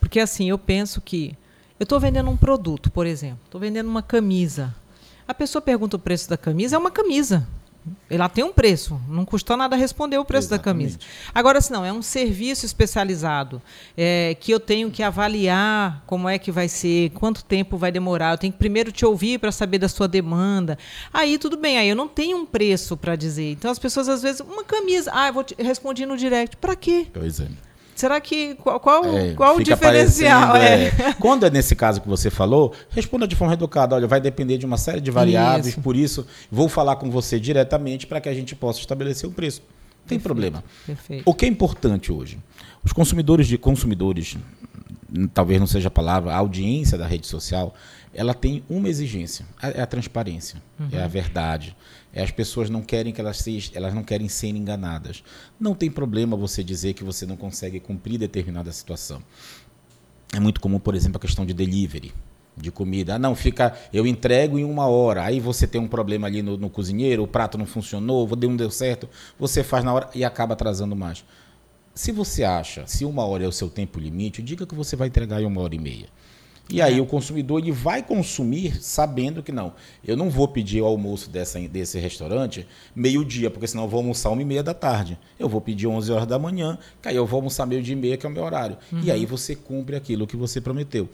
[0.00, 1.36] porque assim, eu penso que
[1.78, 4.74] eu estou vendendo um produto, por exemplo, estou vendendo uma camisa.
[5.28, 7.46] A pessoa pergunta o preço da camisa, é uma camisa.
[8.08, 10.92] Ela tem um preço, não custou nada responder o preço Exatamente.
[10.92, 11.30] da camisa.
[11.34, 13.60] Agora, se não, é um serviço especializado
[13.96, 18.32] é, que eu tenho que avaliar como é que vai ser, quanto tempo vai demorar.
[18.32, 20.78] Eu tenho que primeiro te ouvir para saber da sua demanda.
[21.12, 23.52] Aí tudo bem, aí eu não tenho um preço para dizer.
[23.52, 26.56] Então as pessoas às vezes, uma camisa, ah, eu vou te responder no direct.
[26.56, 27.06] Para quê?
[27.12, 27.48] Pois é.
[27.94, 30.56] Será que qual, qual, é, qual o diferencial?
[30.56, 30.86] É.
[30.86, 31.12] É.
[31.20, 33.94] Quando é nesse caso que você falou, responda de forma educada.
[33.94, 35.80] Olha, vai depender de uma série de variáveis, isso.
[35.80, 39.60] por isso vou falar com você diretamente para que a gente possa estabelecer um preço.
[39.60, 40.22] Não tem Perfeito.
[40.22, 40.64] problema.
[40.86, 41.22] Perfeito.
[41.24, 42.38] O que é importante hoje?
[42.84, 44.36] Os consumidores de consumidores,
[45.32, 47.74] talvez não seja a palavra, a audiência da rede social,
[48.12, 50.88] ela tem uma exigência, é a transparência, uhum.
[50.92, 51.76] é a verdade.
[52.14, 55.24] É, as pessoas não querem que elas, se, elas não querem ser enganadas.
[55.58, 59.20] Não tem problema você dizer que você não consegue cumprir determinada situação.
[60.32, 62.12] É muito comum, por exemplo, a questão de delivery
[62.56, 63.16] de comida.
[63.16, 65.24] Ah, não, fica, eu entrego em uma hora.
[65.24, 68.70] Aí você tem um problema ali no, no cozinheiro, o prato não funcionou, não deu
[68.70, 71.24] certo, você faz na hora e acaba atrasando mais.
[71.94, 75.08] Se você acha, se uma hora é o seu tempo limite, diga que você vai
[75.08, 76.08] entregar em uma hora e meia.
[76.70, 77.00] E aí é.
[77.00, 79.74] o consumidor ele vai consumir sabendo que não,
[80.04, 84.30] eu não vou pedir o almoço dessa, desse restaurante meio-dia, porque senão eu vou almoçar
[84.30, 85.18] uma e meia da tarde.
[85.38, 88.16] Eu vou pedir 11 horas da manhã, que aí eu vou almoçar meio-dia e meia,
[88.16, 88.78] que é o meu horário.
[88.90, 89.00] Uhum.
[89.02, 91.08] E aí você cumpre aquilo que você prometeu.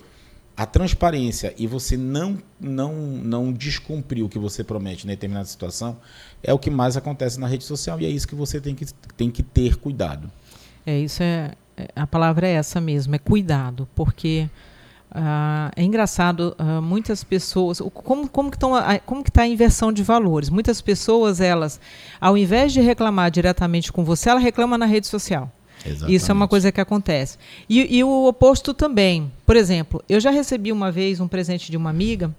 [0.57, 5.97] A transparência e você não, não, não descumprir o que você promete em determinada situação
[6.43, 8.85] é o que mais acontece na rede social e é isso que você tem que,
[9.17, 10.31] tem que ter cuidado.
[10.85, 11.53] É, isso é.
[11.77, 14.49] é a palavra é essa mesmo, é cuidado, porque
[15.11, 18.59] Uh, é engraçado, uh, muitas pessoas, como, como que
[19.05, 20.49] como que está a inversão de valores?
[20.49, 21.81] Muitas pessoas, elas,
[22.21, 25.51] ao invés de reclamar diretamente com você, ela reclama na rede social.
[25.85, 26.15] Exatamente.
[26.15, 27.39] Isso é uma coisa que acontece.
[27.69, 29.33] E, e o oposto também.
[29.45, 32.33] Por exemplo, eu já recebi uma vez um presente de uma amiga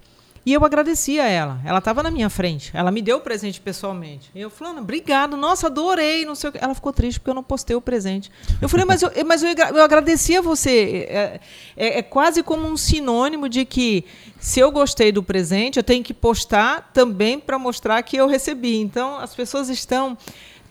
[0.44, 1.60] e eu agradeci a ela.
[1.64, 2.72] Ela estava na minha frente.
[2.74, 4.32] Ela me deu o presente pessoalmente.
[4.34, 6.26] E eu falei, obrigado, nossa, adorei.
[6.26, 6.58] Não sei o que.
[6.58, 8.32] Ela ficou triste porque eu não postei o presente.
[8.60, 11.08] Eu falei, mas eu, mas eu, eu agradeci a você.
[11.10, 11.40] É,
[11.78, 14.04] é, é, quase como um sinônimo de que
[14.40, 18.78] se eu gostei do presente, eu tenho que postar também para mostrar que eu recebi.
[18.78, 20.18] Então, as pessoas estão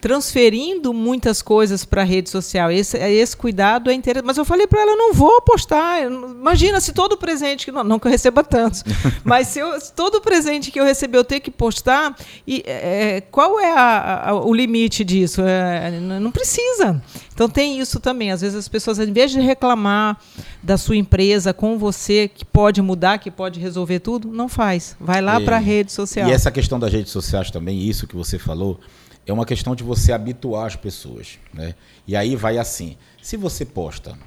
[0.00, 2.70] transferindo muitas coisas para a rede social.
[2.70, 4.26] Esse, esse cuidado é interessante.
[4.26, 6.02] Mas eu falei para ela, eu não vou postar.
[6.02, 8.82] Imagina se todo presente, que não, não que eu receba tantos,
[9.22, 13.22] mas se, eu, se todo presente que eu receber eu ter que postar, e, é,
[13.30, 15.42] qual é a, a, o limite disso?
[15.42, 17.02] É, não precisa.
[17.34, 18.30] Então tem isso também.
[18.30, 20.18] Às vezes as pessoas, em vez de reclamar
[20.62, 24.96] da sua empresa com você, que pode mudar, que pode resolver tudo, não faz.
[24.98, 26.28] Vai lá para a rede social.
[26.28, 28.80] E essa questão das redes sociais também, isso que você falou,
[29.26, 31.38] é uma questão de você habituar as pessoas.
[31.52, 31.74] Né?
[32.06, 34.18] E aí vai assim: se você posta,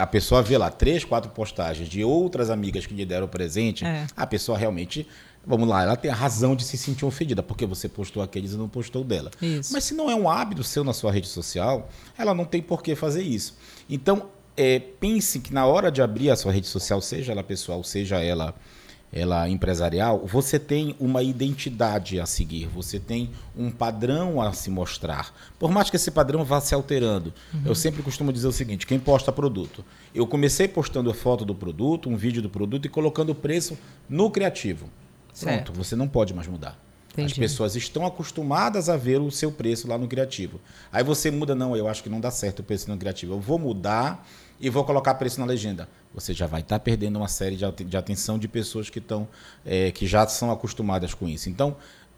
[0.00, 4.06] a pessoa vê lá três, quatro postagens de outras amigas que lhe deram presente, é.
[4.16, 5.06] a pessoa realmente.
[5.44, 8.56] Vamos lá, ela tem a razão de se sentir ofendida, porque você postou aqueles e
[8.56, 9.28] não postou dela.
[9.42, 9.72] Isso.
[9.72, 12.80] Mas se não é um hábito seu na sua rede social, ela não tem por
[12.80, 13.56] que fazer isso.
[13.90, 17.82] Então, é, pense que na hora de abrir a sua rede social, seja ela pessoal,
[17.82, 18.54] seja ela
[19.12, 25.34] ela empresarial, você tem uma identidade a seguir, você tem um padrão a se mostrar.
[25.58, 27.32] Por mais que esse padrão vá se alterando.
[27.52, 27.62] Uhum.
[27.66, 29.84] Eu sempre costumo dizer o seguinte: quem posta produto.
[30.14, 34.30] Eu comecei postando foto do produto, um vídeo do produto e colocando o preço no
[34.30, 34.88] criativo.
[35.32, 35.72] Certo.
[35.72, 36.78] Pronto, você não pode mais mudar.
[37.12, 37.32] Entendi.
[37.32, 40.58] As pessoas estão acostumadas a ver o seu preço lá no criativo.
[40.90, 43.34] Aí você muda, não, eu acho que não dá certo o preço no criativo.
[43.34, 44.26] Eu vou mudar
[44.58, 45.88] e vou colocar preço na legenda.
[46.14, 49.28] Você já vai estar tá perdendo uma série de atenção de pessoas que, estão,
[49.64, 51.48] é, que já são acostumadas com isso.
[51.48, 51.76] Então,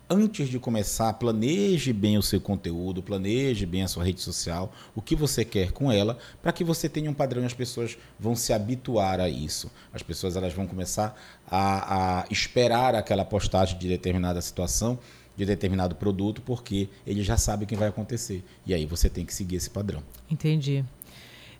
[0.09, 5.03] antes de começar, planeje bem o seu conteúdo, planeje bem a sua rede social, o
[5.03, 8.35] que você quer com ela, para que você tenha um padrão e as pessoas vão
[8.35, 9.71] se habituar a isso.
[9.93, 14.99] As pessoas elas vão começar a, a esperar aquela postagem de determinada situação,
[15.37, 18.45] de determinado produto, porque ele já sabe o que vai acontecer.
[18.65, 20.03] E aí você tem que seguir esse padrão.
[20.31, 20.85] Entendi.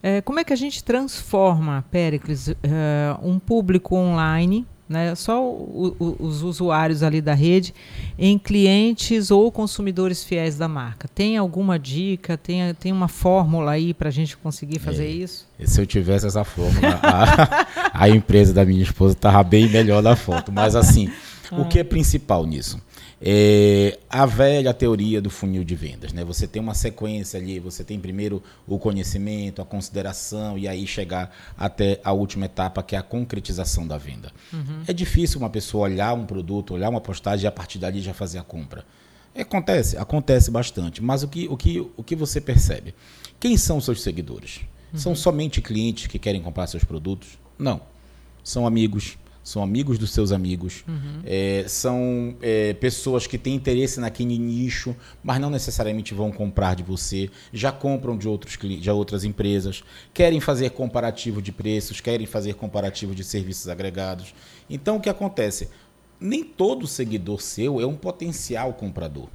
[0.07, 2.55] É, como é que a gente transforma, Péricles, uh,
[3.23, 7.75] um público online né, só o, o, os usuários ali da rede,
[8.19, 11.09] em clientes ou consumidores fiéis da marca.
[11.09, 12.37] Tem alguma dica?
[12.37, 15.47] Tem, tem uma fórmula aí para a gente conseguir fazer é, isso?
[15.65, 17.67] Se eu tivesse essa fórmula, a,
[18.05, 20.53] a empresa da minha esposa estava bem melhor na foto.
[20.53, 21.11] Mas assim,
[21.51, 21.63] ah.
[21.63, 22.79] o que é principal nisso?
[23.27, 26.13] É a velha teoria do funil de vendas.
[26.13, 26.23] Né?
[26.25, 31.35] Você tem uma sequência ali, você tem primeiro o conhecimento, a consideração e aí chegar
[31.57, 34.31] até a última etapa, que é a concretização da venda.
[34.53, 34.83] Uhum.
[34.87, 38.13] É difícil uma pessoa olhar um produto, olhar uma postagem e a partir dali já
[38.13, 38.85] fazer a compra.
[39.35, 41.03] Acontece, acontece bastante.
[41.03, 42.95] Mas o que, o que, o que você percebe?
[43.41, 44.61] Quem são seus seguidores?
[44.93, 44.99] Uhum.
[44.99, 47.39] São somente clientes que querem comprar seus produtos?
[47.59, 47.81] Não.
[48.45, 51.21] São amigos, são amigos dos seus amigos, uhum.
[51.25, 56.83] é, são é, pessoas que têm interesse naquele nicho, mas não necessariamente vão comprar de
[56.83, 62.55] você, já compram de, outros, de outras empresas, querem fazer comparativo de preços, querem fazer
[62.55, 64.35] comparativo de serviços agregados.
[64.69, 65.69] Então, o que acontece?
[66.19, 69.29] Nem todo seguidor seu é um potencial comprador.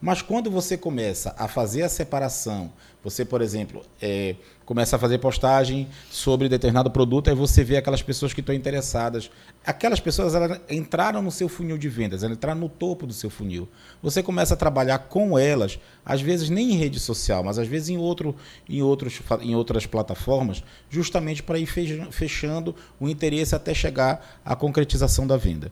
[0.00, 2.70] Mas quando você começa a fazer a separação,
[3.02, 4.34] você, por exemplo, é,
[4.64, 9.30] começa a fazer postagem sobre determinado produto, aí você vê aquelas pessoas que estão interessadas.
[9.64, 13.30] Aquelas pessoas elas entraram no seu funil de vendas, elas entraram no topo do seu
[13.30, 13.68] funil.
[14.02, 17.88] Você começa a trabalhar com elas, às vezes nem em rede social, mas às vezes
[17.88, 18.34] em, outro,
[18.68, 21.66] em, outros, em outras plataformas, justamente para ir
[22.10, 25.70] fechando o interesse até chegar à concretização da venda.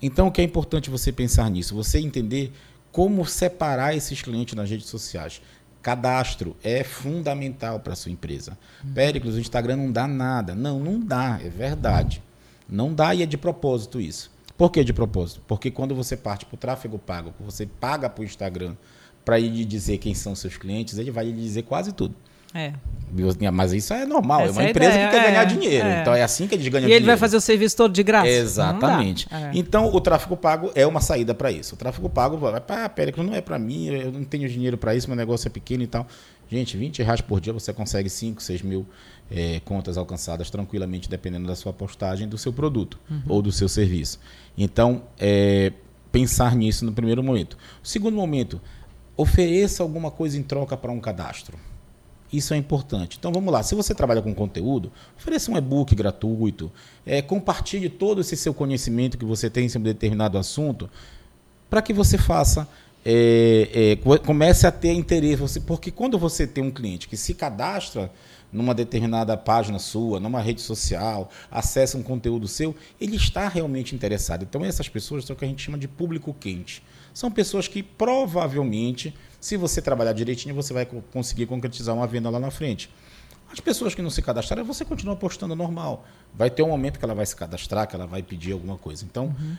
[0.00, 1.74] Então, o que é importante você pensar nisso?
[1.74, 2.52] Você entender
[2.92, 5.42] como separar esses clientes nas redes sociais.
[5.82, 8.58] Cadastro é fundamental para sua empresa.
[8.84, 8.92] Uhum.
[8.92, 10.54] Péricles, o Instagram não dá nada.
[10.54, 12.22] Não, não dá, é verdade.
[12.68, 14.30] Não dá e é de propósito isso.
[14.56, 15.40] Por que de propósito?
[15.46, 18.74] Porque quando você parte para o tráfego pago, você paga para o Instagram
[19.24, 22.14] para ele dizer quem são seus clientes, ele vai lhe dizer quase tudo.
[22.54, 22.72] É.
[23.52, 25.86] Mas isso é normal, Essa é uma é empresa ideia, que quer é, ganhar dinheiro.
[25.86, 26.00] É.
[26.00, 27.00] Então é assim que eles ganham dinheiro.
[27.00, 28.28] E ele vai fazer o serviço todo de graça?
[28.28, 29.26] Exatamente.
[29.30, 29.50] É.
[29.54, 31.74] Então o tráfego pago é uma saída para isso.
[31.74, 34.94] O tráfego pago vai, pá, Péricles, não é para mim, eu não tenho dinheiro para
[34.94, 36.06] isso, meu negócio é pequeno e tal.
[36.50, 38.86] Gente, 20 reais por dia você consegue 5, 6 mil
[39.30, 43.22] é, contas alcançadas tranquilamente, dependendo da sua postagem, do seu produto uhum.
[43.28, 44.18] ou do seu serviço.
[44.56, 45.72] Então, é,
[46.10, 47.58] pensar nisso no primeiro momento.
[47.82, 48.60] O segundo momento,
[49.16, 51.58] ofereça alguma coisa em troca para um cadastro.
[52.32, 53.16] Isso é importante.
[53.18, 53.62] Então vamos lá.
[53.62, 56.70] Se você trabalha com conteúdo, ofereça um e-book gratuito,
[57.06, 60.90] é, compartilhe todo esse seu conhecimento que você tem sobre determinado assunto,
[61.70, 62.68] para que você faça,
[63.04, 65.60] é, é, comece a ter interesse.
[65.60, 68.10] Porque quando você tem um cliente que se cadastra
[68.52, 74.42] numa determinada página sua, numa rede social, acessa um conteúdo seu, ele está realmente interessado.
[74.42, 76.82] Então essas pessoas são o que a gente chama de público quente.
[77.12, 82.40] São pessoas que provavelmente se você trabalhar direitinho, você vai conseguir concretizar uma venda lá
[82.40, 82.90] na frente.
[83.50, 86.04] As pessoas que não se cadastraram, você continua postando normal.
[86.34, 89.04] Vai ter um momento que ela vai se cadastrar, que ela vai pedir alguma coisa.
[89.04, 89.56] Então, uhum.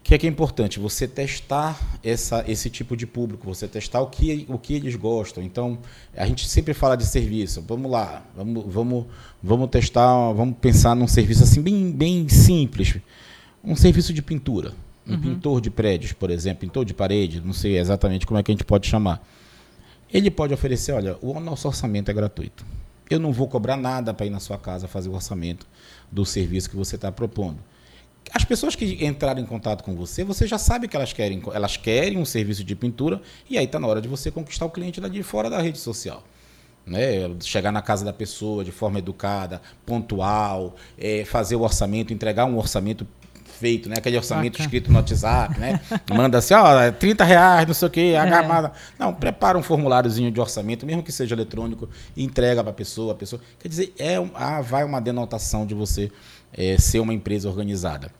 [0.00, 0.78] o que é que é importante?
[0.78, 5.42] Você testar essa, esse tipo de público, você testar o que, o que eles gostam.
[5.42, 5.78] Então,
[6.14, 7.64] a gente sempre fala de serviço.
[7.66, 9.06] Vamos lá, vamos, vamos,
[9.42, 12.96] vamos testar, vamos pensar num serviço assim bem, bem simples.
[13.64, 14.74] Um serviço de pintura
[15.08, 15.20] um uhum.
[15.20, 18.54] pintor de prédios, por exemplo, pintor de parede, não sei exatamente como é que a
[18.54, 19.26] gente pode chamar.
[20.12, 22.64] Ele pode oferecer, olha, o nosso orçamento é gratuito.
[23.10, 25.66] Eu não vou cobrar nada para ir na sua casa fazer o orçamento
[26.12, 27.58] do serviço que você está propondo.
[28.32, 31.76] As pessoas que entraram em contato com você, você já sabe que elas querem, elas
[31.78, 35.00] querem um serviço de pintura e aí está na hora de você conquistar o cliente
[35.00, 36.22] lá de fora da rede social.
[36.86, 42.46] Né, chegar na casa da pessoa de forma educada, pontual, é, fazer o orçamento, entregar
[42.46, 43.06] um orçamento
[43.58, 43.96] feito, né?
[43.98, 44.64] Aquele orçamento Bacana.
[44.64, 45.80] escrito no WhatsApp, né?
[46.14, 48.72] Manda assim, ó, 30 reais, não sei o quê, a é.
[48.98, 53.12] Não, prepara um formuláriozinho de orçamento, mesmo que seja eletrônico, entrega para a pessoa.
[53.12, 53.40] A pessoa.
[53.58, 56.10] Quer dizer, é um, ah, vai uma denotação de você
[56.52, 58.10] é, ser uma empresa organizada.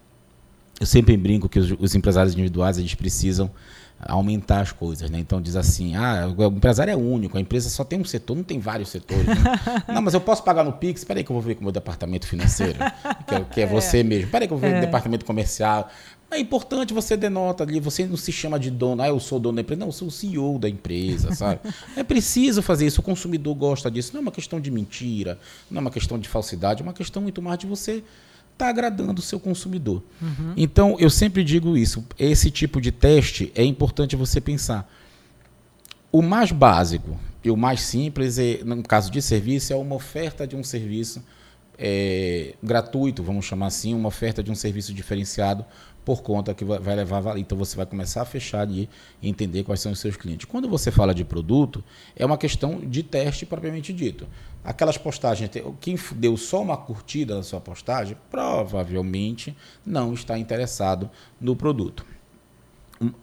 [0.81, 3.51] Eu sempre brinco que os, os empresários individuais eles precisam
[4.01, 5.19] aumentar as coisas, né?
[5.19, 8.45] Então diz assim, ah, o empresário é único, a empresa só tem um setor, não
[8.45, 9.27] tem vários setores.
[9.27, 9.37] Né?
[9.93, 11.73] não, mas eu posso pagar no Pix, peraí que eu vou ver com o meu
[11.73, 12.79] departamento financeiro,
[13.27, 13.67] que é, que é, é.
[13.67, 14.79] você mesmo, peraí que eu vou ver é.
[14.79, 15.91] o departamento comercial.
[16.31, 19.57] É importante você denota ali, você não se chama de dono, ah, eu sou dono
[19.57, 21.61] da empresa, não, eu sou o CEO da empresa, sabe?
[21.97, 25.79] É preciso fazer isso, o consumidor gosta disso, não é uma questão de mentira, não
[25.79, 28.05] é uma questão de falsidade, é uma questão muito mais de você
[28.59, 30.03] está agradando o seu consumidor.
[30.21, 30.53] Uhum.
[30.57, 32.05] Então, eu sempre digo isso.
[32.19, 34.91] Esse tipo de teste é importante você pensar.
[36.11, 40.47] O mais básico e o mais simples, é, no caso de serviço, é uma oferta
[40.47, 41.23] de um serviço
[41.79, 45.65] é, gratuito, vamos chamar assim, uma oferta de um serviço diferenciado
[46.09, 47.37] por conta que vai levar.
[47.37, 48.89] Então você vai começar a fechar e
[49.23, 50.47] entender quais são os seus clientes.
[50.47, 51.85] Quando você fala de produto,
[52.17, 54.27] é uma questão de teste propriamente dito.
[54.65, 55.51] Aquelas postagens,
[55.83, 62.07] quem deu só uma curtida na sua postagem, provavelmente não está interessado no produto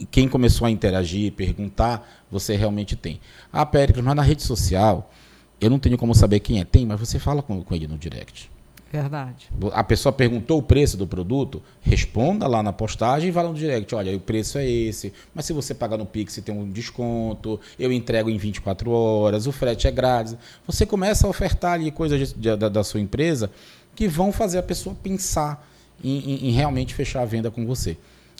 [0.09, 3.19] quem começou a interagir, perguntar, você realmente tem.
[3.51, 5.11] Ah, Péricles, mas na rede social,
[5.59, 6.63] eu não tenho como saber quem é.
[6.63, 8.49] Tem, mas você fala com, com ele no direct.
[8.91, 9.49] Verdade.
[9.73, 13.55] A pessoa perguntou o preço do produto, responda lá na postagem e vá lá no
[13.55, 13.93] direct.
[13.93, 17.91] Olha, o preço é esse, mas se você pagar no Pix tem um desconto, eu
[17.91, 20.37] entrego em 24 horas, o frete é grátis.
[20.65, 23.51] Você começa a ofertar ali coisas da, da, sua empresa
[23.95, 25.67] que vão fazer a pessoa pensar
[26.03, 27.97] em, em, em realmente fechar a venda com você.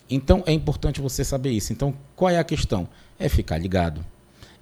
[0.10, 1.74] Então é importante você saber isso.
[1.74, 2.88] Então, qual é a questão?
[3.18, 4.06] É ficar ligado,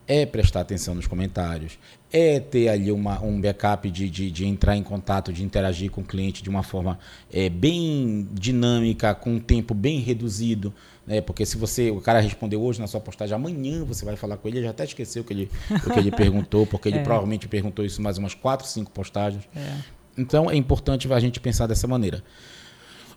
[0.07, 1.77] é prestar atenção nos comentários,
[2.13, 6.01] é ter ali uma, um backup de, de, de, entrar em contato, de interagir com
[6.01, 6.99] o cliente de uma forma
[7.31, 10.71] é, bem dinâmica, com um tempo bem reduzido.
[11.07, 11.21] Né?
[11.21, 14.47] Porque se você o cara respondeu hoje na sua postagem, amanhã você vai falar com
[14.47, 17.03] ele, ele já até esqueceu o que ele, o que ele perguntou, porque ele é.
[17.03, 19.43] provavelmente perguntou isso mais umas quatro, cinco postagens.
[19.55, 19.77] É.
[20.15, 22.23] Então é importante a gente pensar dessa maneira.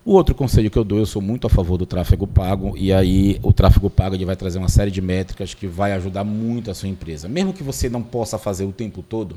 [0.07, 2.93] O outro conselho que eu dou, eu sou muito a favor do tráfego pago, e
[2.93, 6.71] aí o tráfego pago ele vai trazer uma série de métricas que vai ajudar muito
[6.71, 7.29] a sua empresa.
[7.29, 9.37] Mesmo que você não possa fazer o tempo todo,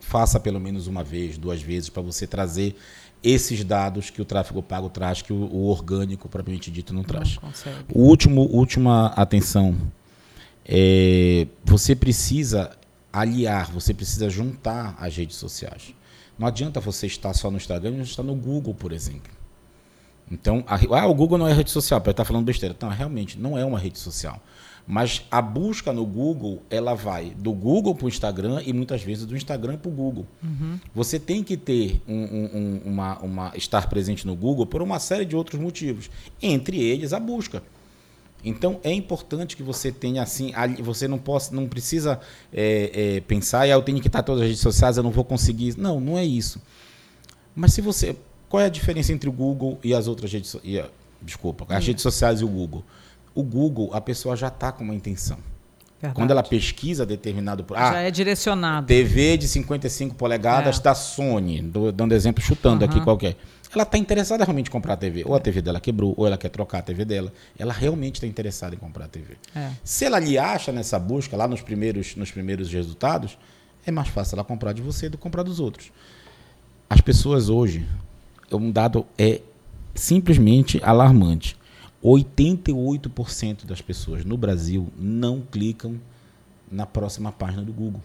[0.00, 2.74] faça pelo menos uma vez, duas vezes, para você trazer
[3.22, 7.38] esses dados que o tráfego pago traz, que o, o orgânico, propriamente dito, não traz.
[7.40, 7.52] Não
[7.94, 9.76] o último, última atenção,
[10.64, 12.72] é, você precisa
[13.12, 15.94] aliar, você precisa juntar as redes sociais.
[16.38, 19.32] Não adianta você estar só no Instagram e estar no Google, por exemplo.
[20.30, 22.74] Então, a, ah, o Google não é rede social, para estar falando besteira.
[22.76, 24.40] Então, realmente, não é uma rede social.
[24.86, 29.26] Mas a busca no Google, ela vai do Google para o Instagram e muitas vezes
[29.26, 30.26] do Instagram para o Google.
[30.42, 30.78] Uhum.
[30.94, 35.26] Você tem que ter um, um, uma, uma, estar presente no Google por uma série
[35.26, 36.10] de outros motivos.
[36.40, 37.62] Entre eles, a busca.
[38.44, 42.20] Então é importante que você tenha assim, você não possa, não precisa
[42.52, 45.24] é, é, pensar, ah, eu tenho que estar todas as redes sociais, eu não vou
[45.24, 45.76] conseguir.
[45.76, 46.60] Não, não é isso.
[47.54, 48.16] Mas se você,
[48.48, 50.82] qual é a diferença entre o Google e as outras redes, e,
[51.20, 52.84] desculpa, as redes sociais e o Google?
[53.34, 55.38] O Google, a pessoa já está com uma intenção.
[56.00, 56.14] Verdade.
[56.14, 57.66] Quando ela pesquisa determinado.
[57.74, 58.86] Ah, Já é direcionado.
[58.86, 60.82] TV de 55 polegadas é.
[60.82, 61.60] da Sony,
[61.92, 62.90] dando exemplo, chutando uhum.
[62.90, 63.36] aqui qualquer
[63.72, 65.24] ela está interessada realmente em comprar a TV.
[65.26, 67.32] Ou a TV dela quebrou, ou ela quer trocar a TV dela.
[67.58, 69.36] Ela realmente está interessada em comprar a TV.
[69.54, 69.70] É.
[69.84, 73.36] Se ela lhe acha nessa busca, lá nos primeiros, nos primeiros resultados,
[73.84, 75.92] é mais fácil ela comprar de você do que comprar dos outros.
[76.88, 77.86] As pessoas hoje,
[78.50, 79.42] um dado é
[79.94, 81.56] simplesmente alarmante.
[82.02, 86.00] 88% das pessoas no Brasil não clicam
[86.70, 88.00] na próxima página do Google.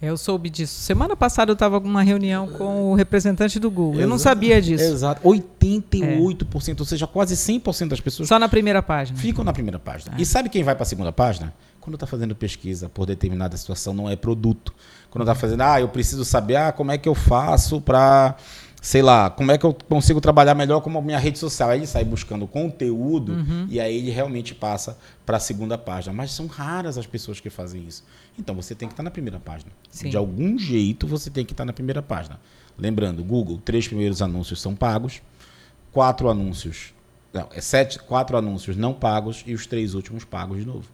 [0.00, 0.74] Eu soube disso.
[0.80, 4.00] Semana passada eu estava com uma reunião com o representante do Google.
[4.00, 4.84] eu não sabia disso.
[4.84, 5.26] Exato.
[5.26, 6.76] 88%, é.
[6.78, 8.28] ou seja, quase 100% das pessoas.
[8.28, 9.18] Só na primeira página.
[9.18, 10.16] Ficam na primeira página.
[10.16, 10.20] É.
[10.20, 11.52] E sabe quem vai para a segunda página?
[11.80, 14.74] Quando está fazendo pesquisa por determinada situação, não é produto.
[15.08, 18.36] Quando está fazendo, ah, eu preciso saber ah, como é que eu faço para
[18.86, 21.70] sei lá, como é que eu consigo trabalhar melhor com a minha rede social?
[21.70, 23.66] Aí ele sai buscando conteúdo uhum.
[23.68, 26.14] e aí ele realmente passa para a segunda página.
[26.14, 28.04] Mas são raras as pessoas que fazem isso.
[28.38, 29.72] Então você tem que estar na primeira página.
[29.90, 30.08] Sim.
[30.08, 32.38] De algum jeito você tem que estar na primeira página.
[32.78, 35.20] Lembrando, Google, três primeiros anúncios são pagos,
[35.90, 36.94] quatro anúncios,
[37.32, 40.86] não, é sete, quatro anúncios não pagos e os três últimos pagos de novo.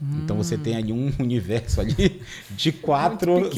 [0.00, 0.20] Hum.
[0.24, 3.50] Então você tem ali um universo ali de quatro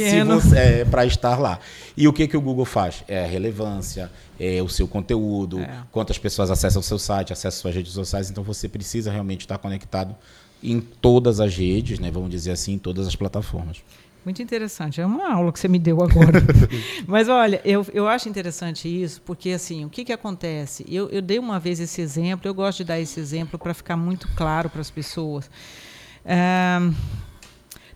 [0.57, 1.59] é, para estar lá.
[1.97, 3.05] E o que, que o Google faz?
[3.07, 5.71] É a relevância, é o seu conteúdo, é.
[5.91, 8.31] quantas pessoas acessam o seu site, acessam suas redes sociais.
[8.31, 10.15] Então você precisa realmente estar conectado
[10.63, 12.11] em todas as redes, né?
[12.11, 13.83] Vamos dizer assim, em todas as plataformas.
[14.25, 15.01] Muito interessante.
[15.01, 16.43] É uma aula que você me deu agora.
[17.07, 20.85] Mas olha, eu, eu acho interessante isso, porque assim, o que, que acontece?
[20.89, 23.97] Eu, eu dei uma vez esse exemplo, eu gosto de dar esse exemplo para ficar
[23.97, 25.51] muito claro para as pessoas.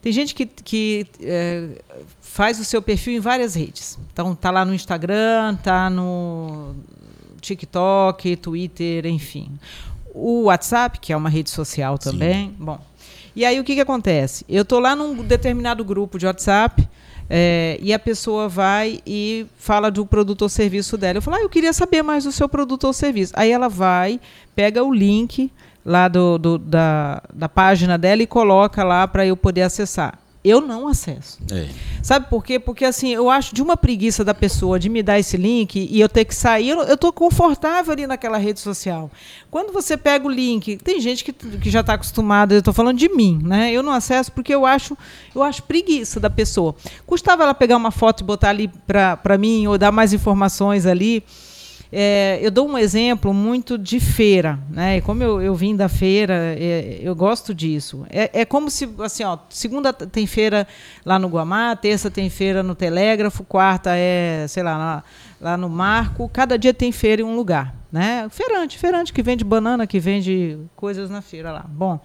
[0.05, 1.83] Tem gente que, que é,
[2.21, 3.99] faz o seu perfil em várias redes.
[4.13, 6.75] Então, tá lá no Instagram, tá no
[7.41, 9.59] TikTok, Twitter, enfim.
[10.13, 12.49] O WhatsApp, que é uma rede social também.
[12.49, 12.57] Sim.
[12.59, 12.79] Bom.
[13.35, 14.45] E aí o que, que acontece?
[14.49, 16.87] Eu estou lá num determinado grupo de WhatsApp.
[17.29, 21.17] É, e a pessoa vai e fala do produto ou serviço dela.
[21.17, 23.33] Eu falo, ah, eu queria saber mais do seu produto ou serviço.
[23.35, 24.21] Aí ela vai,
[24.55, 25.51] pega o link,
[25.85, 30.19] lá do, do da, da página dela e coloca lá para eu poder acessar.
[30.45, 31.39] Eu não acesso.
[31.51, 31.69] É.
[32.03, 32.59] Sabe por quê?
[32.59, 35.99] Porque assim, eu acho de uma preguiça da pessoa de me dar esse link e
[35.99, 39.11] eu ter que sair, eu estou confortável ali naquela rede social.
[39.51, 42.99] Quando você pega o link, tem gente que, que já está acostumada, eu estou falando
[42.99, 43.73] de mim, né?
[43.73, 44.95] Eu não acesso porque eu acho,
[45.35, 46.77] eu acho preguiça da pessoa.
[47.07, 51.25] Custava ela pegar uma foto e botar ali para mim ou dar mais informações ali.
[51.97, 54.97] É, eu dou um exemplo muito de feira, né?
[54.97, 58.05] E como eu, eu vim da feira, é, eu gosto disso.
[58.11, 60.67] É, é, como se, assim, ó, segunda tem feira
[61.07, 65.05] lá no Guamá, terça tem feira no Telégrafo, quarta é, sei lá, lá,
[65.41, 66.29] lá no Marco.
[66.29, 68.27] Cada dia tem feira em um lugar, né?
[68.29, 71.65] Feirante, feirante que vende banana, que vende coisas na feira lá.
[71.69, 72.01] Bom,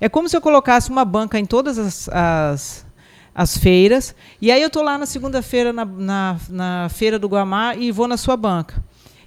[0.00, 2.86] é como se eu colocasse uma banca em todas as, as
[3.34, 4.14] as feiras.
[4.40, 8.08] E aí eu estou lá na segunda-feira na, na, na, feira do Guamá e vou
[8.08, 8.82] na sua banca.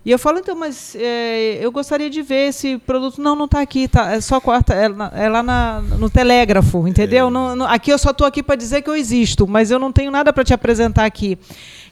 [0.05, 3.21] E eu falo, então, mas é, eu gostaria de ver esse produto.
[3.21, 7.27] Não, não está aqui, tá, é só quarta, é, é lá na, no telégrafo, entendeu?
[7.27, 7.29] É.
[7.29, 9.91] Não, não, aqui eu só estou aqui para dizer que eu existo, mas eu não
[9.91, 11.37] tenho nada para te apresentar aqui.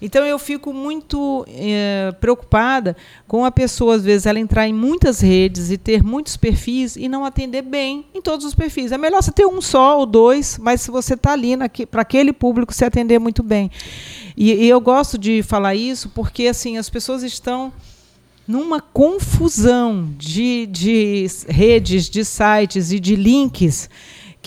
[0.02, 2.96] Então eu fico muito é, preocupada
[3.28, 7.10] com a pessoa, às vezes, ela entrar em muitas redes e ter muitos perfis e
[7.10, 8.92] não atender bem em todos os perfis.
[8.94, 11.56] É melhor você ter um só ou dois, mas se você está ali
[11.92, 13.70] para aquele público, se atender muito bem.
[14.38, 17.74] E, e eu gosto de falar isso porque assim as pessoas estão
[18.48, 23.90] numa confusão de, de redes, de sites e de links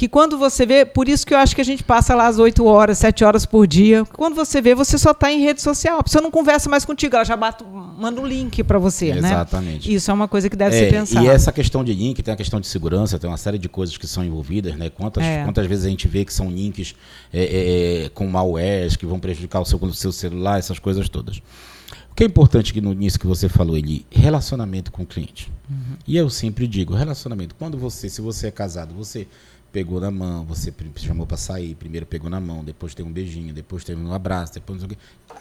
[0.01, 2.39] que quando você vê, por isso que eu acho que a gente passa lá as
[2.39, 4.03] 8 horas, 7 horas por dia.
[4.17, 5.99] Quando você vê, você só está em rede social.
[5.99, 9.13] A pessoa não conversa mais contigo, ela já bate, manda um link para você.
[9.13, 9.29] Né?
[9.29, 9.87] Exatamente.
[9.87, 9.95] Né?
[9.95, 11.23] Isso é uma coisa que deve é, ser pensada.
[11.23, 13.99] E essa questão de link tem a questão de segurança, tem uma série de coisas
[13.99, 14.75] que são envolvidas.
[14.75, 14.89] Né?
[14.89, 15.45] Quantas, é.
[15.45, 16.95] quantas vezes a gente vê que são links
[17.31, 21.11] é, é, é com malwares que vão prejudicar o seu, o seu celular, essas coisas
[21.11, 21.43] todas.
[22.11, 25.51] O que é importante que no início que você falou, ele relacionamento com o cliente.
[25.69, 25.97] Uhum.
[26.07, 29.27] E eu sempre digo, relacionamento, quando você, se você é casado, você
[29.73, 33.55] pegou na mão, você chamou para sair, primeiro pegou na mão, depois tem um beijinho,
[33.55, 34.83] depois teve um abraço, depois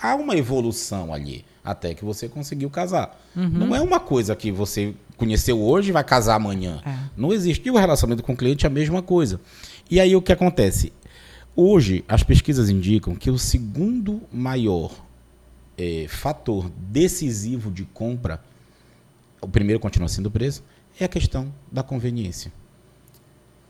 [0.02, 3.20] há uma evolução ali até que você conseguiu casar.
[3.36, 3.50] Uhum.
[3.50, 6.82] Não é uma coisa que você conheceu hoje e vai casar amanhã.
[6.86, 6.96] É.
[7.18, 7.68] Não existe.
[7.68, 9.40] E o relacionamento com o cliente é a mesma coisa.
[9.90, 10.94] E aí o que acontece?
[11.56, 14.92] Hoje as pesquisas indicam que o segundo maior
[15.80, 18.44] é, fator decisivo de compra,
[19.42, 20.62] o primeiro continua sendo o preço,
[21.00, 22.52] é a questão da conveniência.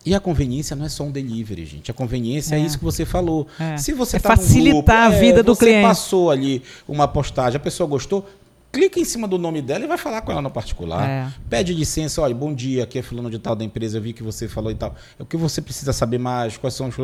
[0.04, 1.92] E a conveniência não é só um delivery, gente.
[1.92, 3.48] A conveniência é, é isso que você falou.
[3.60, 3.78] É.
[3.78, 5.82] Se você é tá facilitar grupo, a é, vida do você cliente.
[5.82, 8.28] Você passou ali uma postagem, a pessoa gostou,
[8.72, 11.10] clica em cima do nome dela e vai falar com ela no particular.
[11.10, 11.28] É.
[11.50, 14.24] Pede licença, olha, bom dia, aqui é fulano de tal da empresa, eu vi que
[14.24, 14.96] você falou e tal.
[15.18, 16.96] É o que você precisa saber mais, quais são os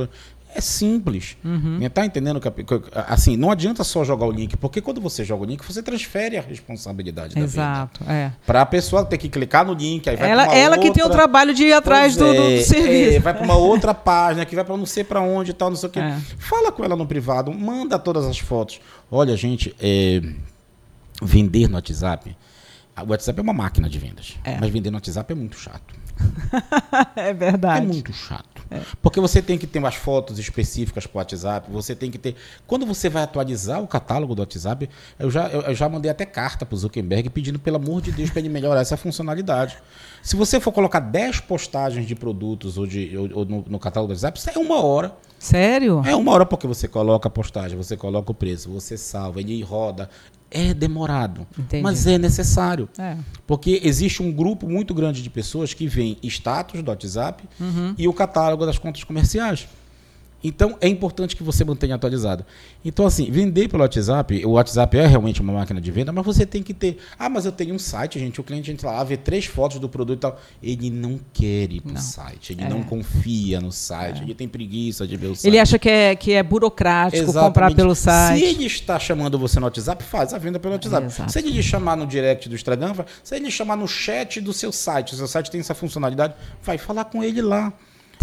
[0.55, 1.35] é simples.
[1.43, 1.79] Uhum.
[1.93, 2.39] Tá entendendo?
[2.39, 2.49] Que,
[3.07, 6.37] assim, não adianta só jogar o link, porque quando você joga o link, você transfere
[6.37, 8.19] a responsabilidade Exato, da venda.
[8.19, 8.31] É.
[8.45, 10.89] Para a pessoa ter que clicar no link, aí vai Ela, ela outra...
[10.89, 13.17] que tem o trabalho de ir atrás do, é, do, serviço.
[13.17, 15.69] É, vai para uma outra página, que vai para não sei para onde e tal,
[15.69, 15.99] não sei o quê.
[15.99, 16.17] É.
[16.37, 18.79] Fala com ela no privado, manda todas as fotos.
[19.11, 20.21] Olha, gente, é,
[21.21, 22.35] vender no WhatsApp.
[23.05, 24.57] O WhatsApp é uma máquina de vendas, é.
[24.59, 25.93] mas vender no WhatsApp é muito chato.
[27.15, 27.85] é verdade.
[27.85, 28.55] É muito chato.
[28.71, 28.81] É.
[29.01, 32.35] Porque você tem que ter umas fotos específicas para o WhatsApp, você tem que ter.
[32.65, 34.89] Quando você vai atualizar o catálogo do WhatsApp,
[35.19, 38.11] eu já, eu, eu já mandei até carta para o Zuckerberg pedindo, pelo amor de
[38.11, 39.77] Deus, para ele melhorar essa funcionalidade.
[40.23, 44.13] Se você for colocar 10 postagens de produtos ou, de, ou, ou no, no, catálogo
[44.13, 45.15] do WhatsApp, isso é uma hora.
[45.37, 46.01] Sério?
[46.05, 49.61] É uma hora porque você coloca a postagem, você coloca o preço, você salva, ele
[49.61, 50.09] roda,
[50.49, 51.83] é demorado, Entendi.
[51.83, 52.87] mas é necessário.
[52.97, 53.17] É.
[53.45, 57.93] Porque existe um grupo muito grande de pessoas que veem status do WhatsApp uhum.
[57.97, 59.67] e o catálogo das contas comerciais.
[60.47, 62.45] Então é importante que você mantenha atualizado.
[62.83, 66.45] Então, assim, vender pelo WhatsApp, o WhatsApp é realmente uma máquina de venda, mas você
[66.45, 66.99] tem que ter.
[67.17, 68.39] Ah, mas eu tenho um site, gente.
[68.39, 70.39] O cliente entra lá, vê três fotos do produto e tal.
[70.61, 72.69] Ele não quer ir para o site, ele é.
[72.69, 74.23] não confia no site, é.
[74.23, 75.47] ele tem preguiça de ver o site.
[75.47, 77.47] Ele acha que é, que é burocrático Exatamente.
[77.47, 78.39] comprar pelo site.
[78.39, 81.31] Se ele está chamando você no WhatsApp, faz a venda pelo WhatsApp.
[81.31, 82.93] Se ele lhe chamar no direct do Instagram,
[83.23, 86.35] se ele lhe chamar no chat do seu site, o seu site tem essa funcionalidade,
[86.61, 87.73] vai falar com ele lá.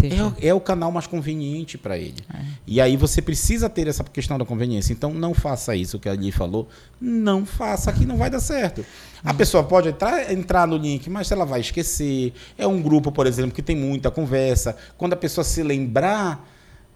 [0.01, 2.17] É, é, o canal mais conveniente para ele.
[2.33, 2.39] É.
[2.65, 4.91] E aí você precisa ter essa questão da conveniência.
[4.91, 6.67] Então não faça isso que a Ali falou.
[6.99, 8.85] Não faça que não vai dar certo.
[9.23, 9.35] A hum.
[9.35, 12.33] pessoa pode entrar, entrar no link, mas ela vai esquecer.
[12.57, 14.75] É um grupo, por exemplo, que tem muita conversa.
[14.97, 16.49] Quando a pessoa se lembrar.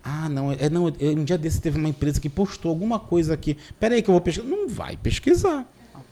[0.03, 3.57] Ah, não, é, não, um dia desse teve uma empresa que postou alguma coisa aqui.
[3.77, 4.47] Peraí que eu vou pesquisar.
[4.47, 5.65] Não vai pesquisar.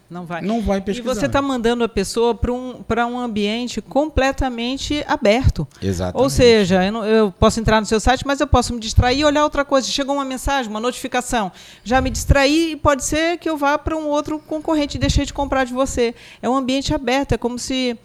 [0.10, 0.42] Não vai.
[0.42, 1.12] Não vai pesquisar.
[1.12, 5.68] E você está mandando a pessoa para um, um ambiente completamente aberto.
[5.82, 6.24] Exatamente.
[6.24, 9.20] Ou seja, eu, não, eu, posso entrar no seu site, mas eu posso me distrair
[9.20, 9.88] e olhar outra coisa.
[9.88, 11.52] Chegou uma mensagem, uma notificação.
[11.84, 15.26] Já me distraí e pode ser que eu vá para um outro concorrente e deixei
[15.26, 16.14] de comprar de você.
[16.42, 17.98] É um ambiente aberto, é como se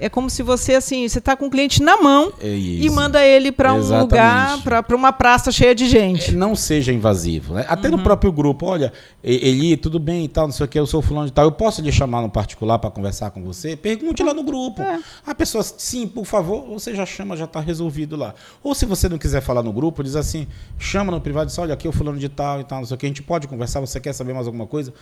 [0.00, 3.24] é como se você, assim, você está com o cliente na mão é e manda
[3.24, 6.30] ele para um lugar, para uma praça cheia de gente.
[6.30, 7.54] É, não seja invasivo.
[7.54, 7.66] Né?
[7.68, 7.98] Até uhum.
[7.98, 8.92] no próprio grupo, olha,
[9.22, 11.52] Eli, tudo bem e tal, não sei o que, eu sou fulano de tal, eu
[11.52, 13.76] posso lhe chamar no particular para conversar com você?
[13.76, 14.80] Pergunte lá no grupo.
[14.80, 14.98] É.
[15.26, 18.34] A pessoa, sim, por favor, você já chama, já está resolvido lá.
[18.62, 20.46] Ou se você não quiser falar no grupo, diz assim,
[20.78, 22.86] chama no privado e diz, olha, aqui é o fulano de tal e tal, não
[22.86, 24.94] sei o que, a gente pode conversar, você quer saber mais alguma coisa?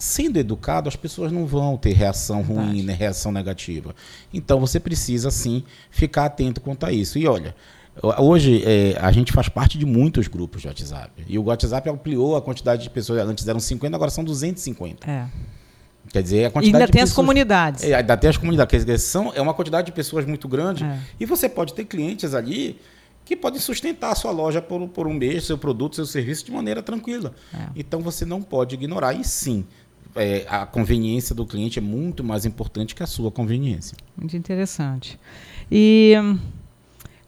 [0.00, 3.94] Sendo educado, as pessoas não vão ter reação ruim, né, reação negativa.
[4.32, 7.18] Então você precisa sim ficar atento quanto a isso.
[7.18, 7.54] E olha,
[8.18, 11.10] hoje é, a gente faz parte de muitos grupos de WhatsApp.
[11.28, 13.20] E o WhatsApp ampliou a quantidade de pessoas.
[13.20, 15.08] Antes eram 50, agora são 250.
[15.08, 15.26] É.
[16.08, 17.84] Quer dizer, a quantidade e ainda de tem pessoas, as comunidades.
[17.84, 18.70] É, ainda tem as comunidades.
[18.70, 20.82] Quer dizer, são, é uma quantidade de pessoas muito grande.
[20.82, 20.98] É.
[21.20, 22.80] E você pode ter clientes ali
[23.24, 26.50] que podem sustentar a sua loja por, por um mês, seu produto, seu serviço de
[26.50, 27.32] maneira tranquila.
[27.54, 27.68] É.
[27.76, 29.12] Então você não pode ignorar.
[29.12, 29.64] E sim,
[30.16, 33.96] é, a conveniência do cliente é muito mais importante que a sua conveniência.
[34.16, 35.18] Muito interessante.
[35.70, 36.38] E hum,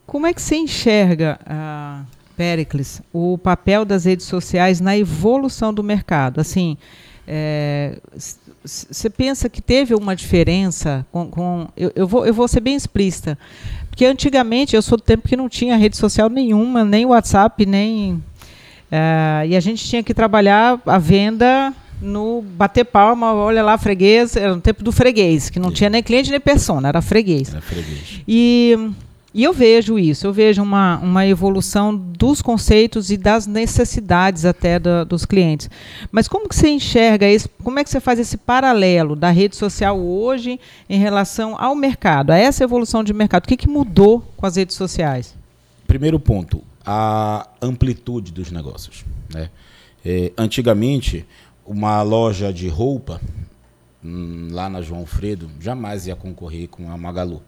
[0.06, 2.06] como é que você enxerga, uh,
[2.36, 6.40] Pericles, o papel das redes sociais na evolução do mercado?
[6.40, 6.76] Assim,
[8.64, 11.28] você é, pensa que teve uma diferença com.
[11.28, 13.38] com eu, eu, vou, eu vou ser bem explícita.
[13.88, 18.14] Porque antigamente, eu sou do tempo que não tinha rede social nenhuma, nem WhatsApp, nem.
[18.14, 24.36] Uh, e a gente tinha que trabalhar a venda no bater palma, olha lá, freguês,
[24.36, 27.50] era no tempo do freguês, que não tinha nem cliente nem persona, era freguês.
[27.50, 28.20] Era freguês.
[28.26, 28.76] E,
[29.32, 34.78] e eu vejo isso, eu vejo uma, uma evolução dos conceitos e das necessidades até
[34.78, 35.70] da, dos clientes.
[36.10, 37.48] Mas como que você enxerga isso?
[37.62, 42.30] Como é que você faz esse paralelo da rede social hoje em relação ao mercado,
[42.30, 43.44] a essa evolução de mercado?
[43.44, 45.34] O que, que mudou com as redes sociais?
[45.86, 49.04] Primeiro ponto, a amplitude dos negócios.
[49.32, 49.48] Né?
[50.04, 51.24] É, antigamente,
[51.66, 53.20] uma loja de roupa
[54.04, 57.42] hum, lá na João Fredo jamais ia concorrer com a Magalu.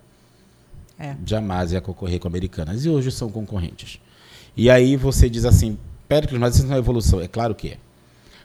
[0.99, 1.17] É.
[1.27, 2.85] Jamais ia concorrer com a Americanas.
[2.85, 4.01] E hoje são concorrentes.
[4.57, 5.77] E aí você diz assim,
[6.09, 7.21] Péricles, mas isso não é evolução.
[7.21, 7.79] É claro que é.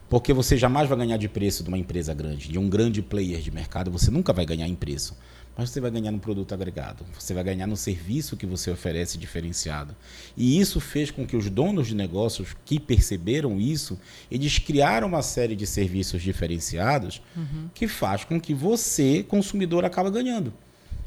[0.10, 3.40] Porque você jamais vai ganhar de preço de uma empresa grande, de um grande player
[3.42, 5.16] de mercado, você nunca vai ganhar em preço
[5.58, 9.18] mas você vai ganhar no produto agregado, você vai ganhar no serviço que você oferece
[9.18, 9.96] diferenciado.
[10.38, 14.00] E isso fez com que os donos de negócios que perceberam isso,
[14.32, 17.70] eles criaram uma série de serviços diferenciados uhum.
[17.74, 20.54] que faz com que você, consumidor, acaba ganhando.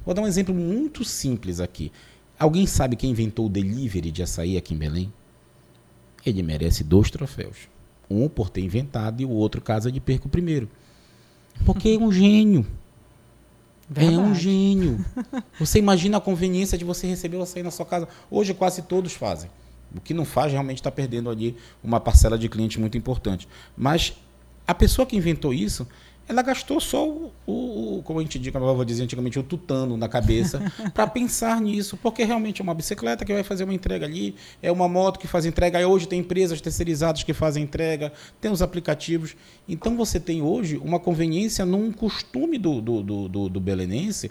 [0.05, 1.91] Vou dar um exemplo muito simples aqui.
[2.39, 5.13] Alguém sabe quem inventou o delivery de açaí aqui em Belém?
[6.27, 7.69] Ele merece dois troféus.
[8.11, 10.69] Um por ter inventado e o outro casa de perco primeiro.
[11.65, 12.67] Porque é um gênio.
[13.93, 14.15] Verdade.
[14.15, 15.05] É um gênio.
[15.59, 18.09] Você imagina a conveniência de você receber o açaí na sua casa.
[18.31, 19.51] Hoje quase todos fazem.
[19.95, 23.47] O que não faz realmente está perdendo ali uma parcela de cliente muito importante.
[23.77, 24.15] Mas
[24.67, 25.87] a pessoa que inventou isso,
[26.29, 29.97] ela gastou só o, o como a gente diz, como eu dizer antigamente, o tutano
[29.97, 30.61] na cabeça
[30.95, 34.71] para pensar nisso, porque realmente é uma bicicleta que vai fazer uma entrega ali, é
[34.71, 38.63] uma moto que faz entrega, aí hoje tem empresas terceirizadas que fazem entrega, tem os
[38.63, 39.37] aplicativos.
[39.69, 44.31] Então você tem hoje uma conveniência num costume do, do, do, do, do belenense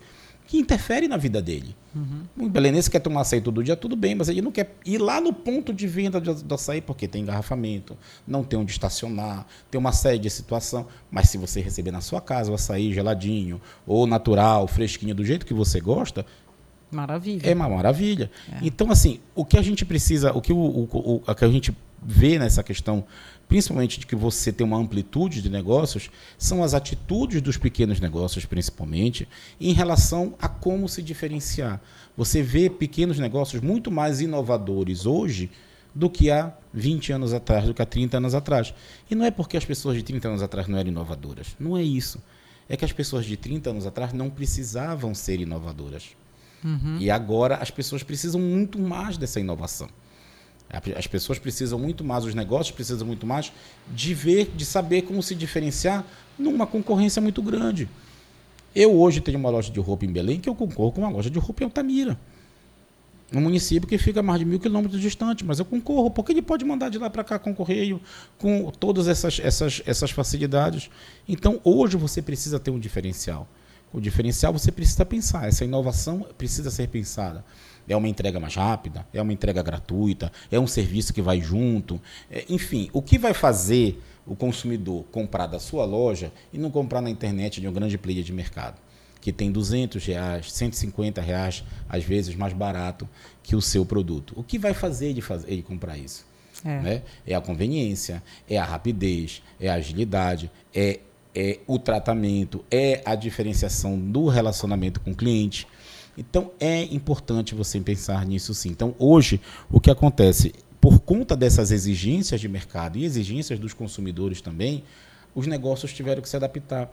[0.51, 1.73] que interfere na vida dele.
[1.95, 2.45] Uhum.
[2.45, 5.21] O belenense quer tomar açaí todo dia, tudo bem, mas ele não quer ir lá
[5.21, 7.97] no ponto de venda do açaí porque tem engarrafamento,
[8.27, 10.85] não tem onde estacionar, tem uma série de situação.
[11.09, 15.45] Mas se você receber na sua casa o açaí geladinho, ou natural, fresquinho, do jeito
[15.45, 16.25] que você gosta,
[16.91, 17.49] Maravilha.
[17.49, 18.29] É uma maravilha.
[18.51, 18.57] É.
[18.63, 21.73] Então, assim, o que a gente precisa, o que, o, o, o, que a gente
[22.03, 23.05] vê nessa questão
[23.51, 28.45] principalmente de que você tem uma amplitude de negócios, são as atitudes dos pequenos negócios,
[28.45, 29.27] principalmente,
[29.59, 31.81] em relação a como se diferenciar.
[32.15, 35.51] Você vê pequenos negócios muito mais inovadores hoje
[35.93, 38.73] do que há 20 anos atrás, do que há 30 anos atrás.
[39.09, 41.47] E não é porque as pessoas de 30 anos atrás não eram inovadoras.
[41.59, 42.23] Não é isso.
[42.69, 46.15] É que as pessoas de 30 anos atrás não precisavam ser inovadoras.
[46.63, 46.99] Uhum.
[47.01, 49.89] E agora as pessoas precisam muito mais dessa inovação.
[50.97, 53.51] As pessoas precisam muito mais, os negócios precisam muito mais
[53.93, 56.05] de ver, de saber como se diferenciar
[56.39, 57.89] numa concorrência muito grande.
[58.73, 61.29] Eu hoje tenho uma loja de roupa em Belém que eu concorro com uma loja
[61.29, 62.17] de roupa em Altamira.
[63.33, 66.41] Um município que fica a mais de mil quilômetros distante, mas eu concorro, porque ele
[66.41, 68.01] pode mandar de lá para cá com correio,
[68.37, 70.89] com todas essas, essas, essas facilidades.
[71.27, 73.47] Então, hoje você precisa ter um diferencial.
[73.93, 77.43] O diferencial você precisa pensar, essa inovação precisa ser pensada.
[77.87, 79.05] É uma entrega mais rápida?
[79.13, 80.31] É uma entrega gratuita?
[80.51, 82.01] É um serviço que vai junto?
[82.29, 87.01] É, enfim, o que vai fazer o consumidor comprar da sua loja e não comprar
[87.01, 88.79] na internet de um grande player de mercado?
[89.19, 93.07] Que tem 200 reais, 150 reais, às vezes mais barato
[93.43, 94.33] que o seu produto.
[94.35, 96.25] O que vai fazer ele, fazer, ele comprar isso?
[96.63, 96.79] É.
[96.79, 97.01] Né?
[97.25, 100.99] é a conveniência, é a rapidez, é a agilidade, é,
[101.33, 105.67] é o tratamento, é a diferenciação do relacionamento com o cliente.
[106.17, 108.69] Então é importante você pensar nisso sim.
[108.69, 109.39] Então hoje
[109.69, 114.83] o que acontece por conta dessas exigências de mercado e exigências dos consumidores também,
[115.35, 116.91] os negócios tiveram que se adaptar.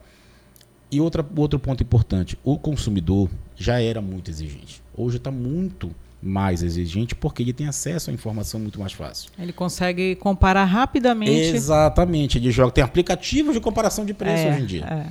[0.90, 4.82] E outra, outro ponto importante, o consumidor já era muito exigente.
[4.94, 5.90] Hoje está muito
[6.22, 9.30] mais exigente porque ele tem acesso à informação muito mais fácil.
[9.38, 11.32] Ele consegue comparar rapidamente.
[11.32, 15.06] Exatamente, ele joga tem aplicativos de comparação de preço é, hoje em dia, é.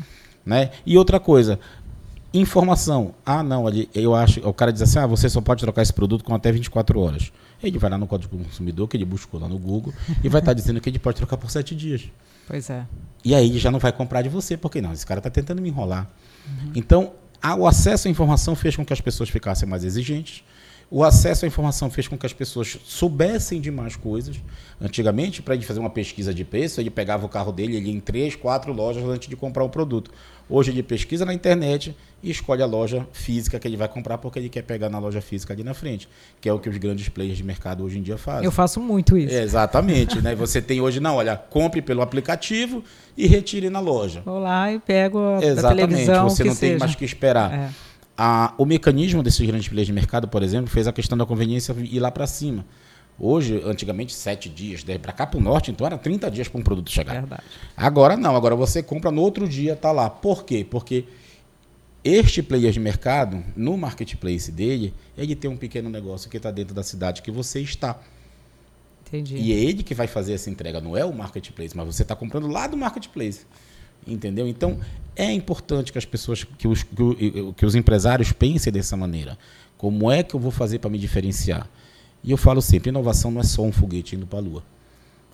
[0.46, 0.72] né?
[0.86, 1.60] E outra coisa,
[2.40, 3.14] informação.
[3.26, 6.24] Ah, não, eu acho, o cara diz assim: "Ah, você só pode trocar esse produto
[6.24, 7.32] com até 24 horas".
[7.62, 10.42] Ele vai lá no Código do Consumidor, que ele buscou lá no Google, e vai
[10.42, 12.10] estar dizendo que ele pode trocar por 7 dias.
[12.48, 12.86] Pois é.
[13.26, 15.62] E aí ele já não vai comprar de você, porque não, esse cara está tentando
[15.62, 16.10] me enrolar.
[16.48, 16.72] Uhum.
[16.76, 17.12] Então,
[17.58, 20.44] o acesso à informação fez com que as pessoas ficassem mais exigentes,
[20.90, 24.38] o acesso à informação fez com que as pessoas soubessem de mais coisas.
[24.80, 27.96] Antigamente, para ele fazer uma pesquisa de preço, ele pegava o carro dele, ele ia
[27.96, 30.12] em três, quatro lojas antes de comprar o produto.
[30.50, 34.40] Hoje ele pesquisa na internet e escolhe a loja física que ele vai comprar porque
[34.40, 36.08] ele quer pegar na loja física ali na frente,
[36.40, 38.46] que é o que os grandes players de mercado hoje em dia fazem.
[38.46, 39.36] Eu faço muito isso.
[39.36, 40.36] É, exatamente, né?
[40.36, 42.82] Você tem hoje não, olha, compre pelo aplicativo
[43.18, 44.22] e retire na loja.
[44.24, 46.30] Vou lá e pego a, exatamente, televisão.
[46.30, 46.72] Você não seja.
[46.72, 47.54] tem mais que esperar.
[47.54, 47.87] É.
[48.18, 51.76] A, o mecanismo desses grandes players de mercado, por exemplo, fez a questão da conveniência
[51.80, 52.66] ir lá para cima.
[53.20, 56.60] Hoje, antigamente, sete dias, daí para cá para o norte, então era 30 dias para
[56.60, 57.14] um produto chegar.
[57.14, 57.44] Verdade.
[57.76, 60.10] Agora não, agora você compra no outro dia, tá lá.
[60.10, 60.66] Por quê?
[60.70, 61.06] Porque
[62.04, 66.76] este player de mercado, no marketplace dele, ele tem um pequeno negócio que está dentro
[66.76, 68.00] da cidade que você está.
[69.08, 69.36] Entendi.
[69.38, 72.16] E é ele que vai fazer essa entrega, não é o marketplace, mas você está
[72.16, 73.46] comprando lá do marketplace.
[74.08, 74.48] Entendeu?
[74.48, 74.80] Então,
[75.16, 76.84] é importante que as pessoas, que os,
[77.56, 79.38] que os empresários pensem dessa maneira.
[79.78, 81.68] Como é que eu vou fazer para me diferenciar?
[82.24, 84.64] E eu falo sempre, inovação não é só um foguete indo para a lua.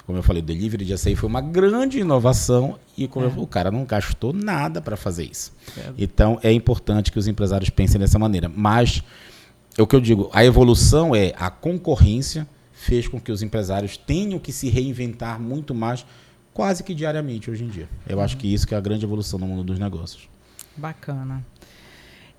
[0.06, 3.30] Como eu falei, o delivery de açaí foi uma grande inovação e como é.
[3.30, 5.54] eu, o cara não gastou nada para fazer isso.
[5.78, 5.94] É.
[5.98, 8.52] Então, é importante que os empresários pensem dessa maneira.
[8.54, 9.02] Mas,
[9.78, 13.96] é o que eu digo, a evolução é a concorrência fez com que os empresários
[13.96, 16.06] tenham que se reinventar muito mais
[16.54, 17.88] quase que diariamente hoje em dia.
[18.08, 18.24] Eu uhum.
[18.24, 20.28] acho que isso que é a grande evolução no mundo dos negócios.
[20.76, 21.44] Bacana.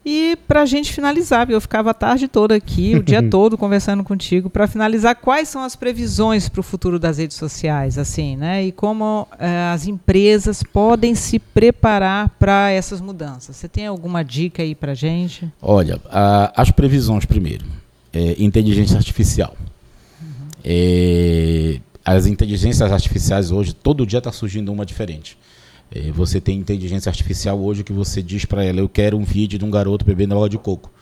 [0.04, 4.04] E para a gente finalizar, eu ficava a tarde toda aqui, o dia todo conversando
[4.04, 8.64] contigo, para finalizar, quais são as previsões para o futuro das redes sociais, assim, né?
[8.64, 13.56] E como eh, as empresas podem se preparar para essas mudanças?
[13.56, 15.50] Você tem alguma dica aí para gente?
[15.62, 17.64] Olha, a, as previsões primeiro,
[18.12, 19.56] é, inteligência artificial.
[20.20, 20.48] Uhum.
[20.62, 25.38] É, as inteligências artificiais hoje, todo dia está surgindo uma diferente.
[25.90, 29.58] É, você tem inteligência artificial hoje que você diz para ela, eu quero um vídeo
[29.58, 30.92] de um garoto bebendo água de coco.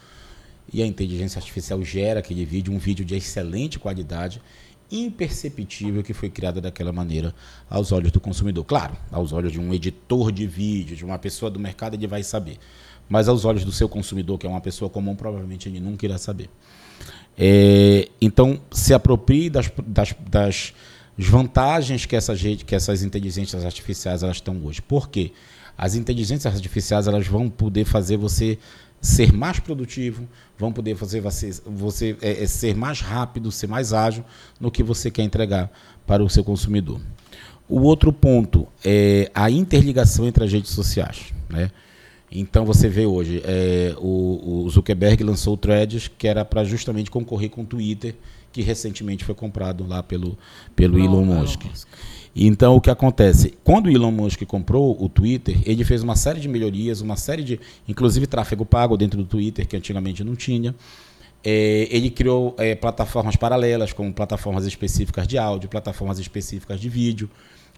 [0.73, 4.41] E a inteligência artificial gera aquele vídeo, um vídeo de excelente qualidade,
[4.91, 7.35] imperceptível que foi criado daquela maneira
[7.69, 8.65] aos olhos do consumidor.
[8.65, 12.23] Claro, aos olhos de um editor de vídeo, de uma pessoa do mercado, ele vai
[12.23, 12.59] saber.
[13.09, 16.17] Mas aos olhos do seu consumidor, que é uma pessoa comum, provavelmente ele nunca irá
[16.17, 16.49] saber.
[17.37, 20.75] É, então, se aproprie das, das, das
[21.27, 24.81] vantagens que essas, que essas inteligências artificiais elas estão hoje.
[24.81, 25.33] Por quê?
[25.77, 28.59] As inteligências artificiais elas vão poder fazer você
[29.01, 33.93] ser mais produtivo, vão poder fazer você, você é, é, ser mais rápido, ser mais
[33.93, 34.25] ágil
[34.61, 35.71] no que você quer entregar
[36.07, 37.01] para o seu consumidor.
[37.69, 41.33] O outro ponto é a interligação entre as redes sociais.
[41.49, 41.71] Né?
[42.31, 47.11] Então você vê hoje, é, o, o, Zuckerberg lançou o Threads, que era para justamente
[47.11, 48.15] concorrer com o Twitter,
[48.53, 50.39] que recentemente foi comprado lá pelo,
[50.77, 51.65] pelo Não, Elon Musk.
[51.65, 51.89] Musk.
[52.35, 53.55] Então o que acontece?
[53.63, 57.43] Quando o Elon Musk comprou o Twitter, ele fez uma série de melhorias, uma série
[57.43, 60.75] de, inclusive tráfego pago dentro do Twitter, que antigamente não tinha.
[61.45, 67.29] É, ele criou é, plataformas paralelas, como plataformas específicas de áudio, plataformas específicas de vídeo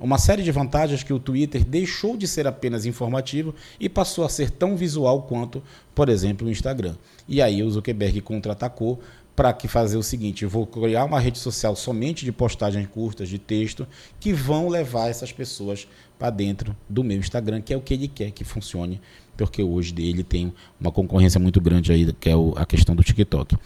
[0.01, 4.29] uma série de vantagens que o Twitter deixou de ser apenas informativo e passou a
[4.29, 5.63] ser tão visual quanto,
[5.95, 6.97] por exemplo, o Instagram.
[7.29, 9.01] E aí o Zuckerberg contra-atacou
[9.35, 13.39] para que fazer o seguinte, vou criar uma rede social somente de postagens curtas de
[13.39, 13.87] texto
[14.21, 18.07] que vão levar essas pessoas para dentro do meu Instagram, que é o que ele
[18.07, 19.01] quer que funcione,
[19.37, 23.03] porque hoje dele tem uma concorrência muito grande aí, que é o, a questão do
[23.03, 23.57] TikTok.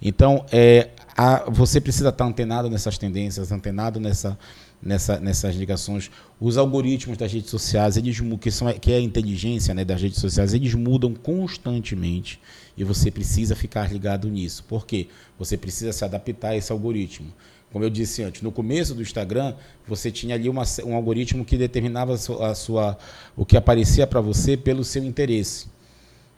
[0.00, 4.38] Então, é, a, você precisa estar antenado nessas tendências, antenado nessa
[4.82, 6.10] nessa, nessas ligações.
[6.40, 10.18] Os algoritmos das redes sociais, eles, que, são, que é a inteligência né, das redes
[10.18, 12.40] sociais, eles mudam constantemente
[12.76, 14.64] e você precisa ficar ligado nisso.
[14.64, 15.08] Por quê?
[15.38, 17.32] Você precisa se adaptar a esse algoritmo.
[17.72, 19.54] Como eu disse antes, no começo do Instagram,
[19.86, 22.98] você tinha ali uma, um algoritmo que determinava a sua, a sua
[23.36, 25.66] o que aparecia para você pelo seu interesse.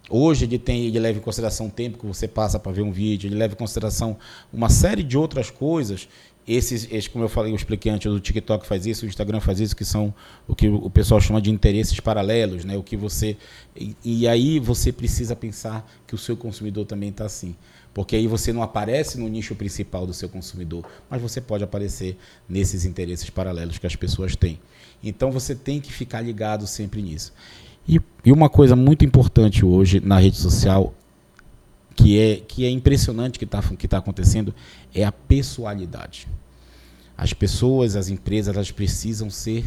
[0.09, 2.91] Hoje ele tem, ele leva em consideração o tempo que você passa para ver um
[2.91, 4.18] vídeo, ele leva em consideração
[4.53, 6.09] uma série de outras coisas
[6.47, 9.61] esses, esses, como eu falei, eu expliquei antes, o TikTok faz isso, o Instagram faz
[9.61, 10.12] isso, que são
[10.49, 12.76] o que o pessoal chama de interesses paralelos, né?
[12.76, 13.36] O que você
[13.76, 17.55] e, e aí você precisa pensar que o seu consumidor também está assim,
[17.95, 22.16] porque aí você não aparece no nicho principal do seu consumidor, mas você pode aparecer
[22.49, 24.59] nesses interesses paralelos que as pessoas têm.
[25.03, 27.32] Então você tem que ficar ligado sempre nisso.
[27.88, 30.95] E, e uma coisa muito importante hoje na rede social
[31.95, 34.55] que é, que é impressionante que está que tá acontecendo
[34.95, 36.28] é a pessoalidade.
[37.16, 39.64] As pessoas, as empresas, elas precisam ser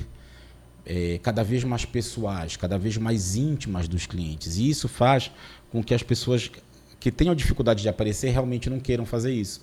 [0.85, 4.57] é, cada vez mais pessoais, cada vez mais íntimas dos clientes.
[4.57, 5.31] E isso faz
[5.71, 6.49] com que as pessoas
[6.99, 9.61] que tenham dificuldade de aparecer realmente não queiram fazer isso.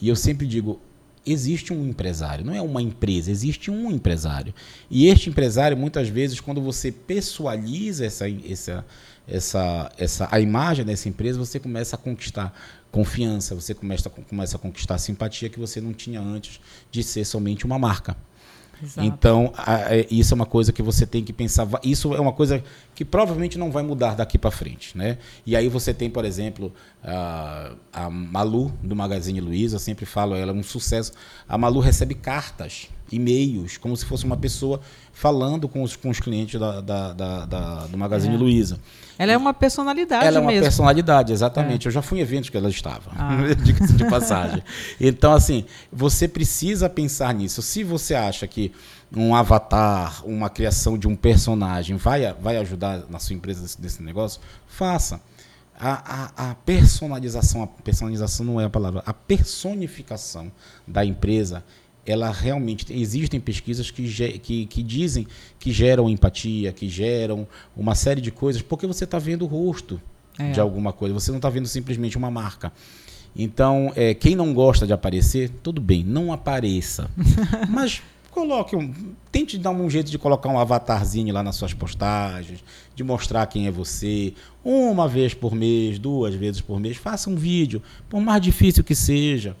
[0.00, 0.80] E eu sempre digo,
[1.26, 4.54] existe um empresário, não é uma empresa, existe um empresário.
[4.90, 8.86] E este empresário, muitas vezes, quando você pessoaliza essa, essa,
[9.28, 12.52] essa, essa, a imagem dessa empresa, você começa a conquistar
[12.90, 16.60] confiança, você começa, começa a conquistar simpatia que você não tinha antes
[16.90, 18.16] de ser somente uma marca.
[18.82, 19.06] Exato.
[19.06, 19.52] Então,
[19.88, 21.66] é, isso é uma coisa que você tem que pensar.
[21.82, 22.62] Isso é uma coisa
[22.94, 24.96] que provavelmente não vai mudar daqui para frente.
[24.96, 25.18] Né?
[25.44, 26.72] E aí você tem, por exemplo,
[27.02, 31.12] a, a Malu, do Magazine Luiza, eu sempre falo, ela é um sucesso.
[31.48, 34.80] A Malu recebe cartas, e-mails, como se fosse uma pessoa
[35.12, 38.38] falando com os, com os clientes da, da, da, da do Magazine é.
[38.38, 38.78] Luiza.
[39.18, 40.64] Ela é uma personalidade Ela é uma mesmo.
[40.64, 41.86] personalidade, exatamente.
[41.86, 41.88] É.
[41.88, 43.38] Eu já fui em eventos que ela estava, ah.
[43.96, 44.62] de passagem.
[45.00, 47.62] Então, assim, você precisa pensar nisso.
[47.62, 48.72] Se você acha que
[49.14, 54.02] um avatar, uma criação de um personagem vai, vai ajudar na sua empresa desse, desse
[54.02, 55.20] negócio, faça.
[55.78, 60.50] A, a, a, personalização, a personalização não é a palavra, a personificação
[60.86, 61.62] da empresa
[62.06, 65.26] ela realmente existem pesquisas que, que, que dizem
[65.58, 67.46] que geram empatia, que geram
[67.76, 70.00] uma série de coisas, porque você está vendo o rosto
[70.38, 70.52] é.
[70.52, 72.72] de alguma coisa, você não está vendo simplesmente uma marca.
[73.34, 77.10] Então, é, quem não gosta de aparecer, tudo bem, não apareça.
[77.68, 78.92] Mas coloque um.
[79.30, 83.66] Tente dar um jeito de colocar um avatarzinho lá nas suas postagens, de mostrar quem
[83.66, 84.32] é você.
[84.64, 88.94] Uma vez por mês, duas vezes por mês, faça um vídeo, por mais difícil que
[88.94, 89.54] seja.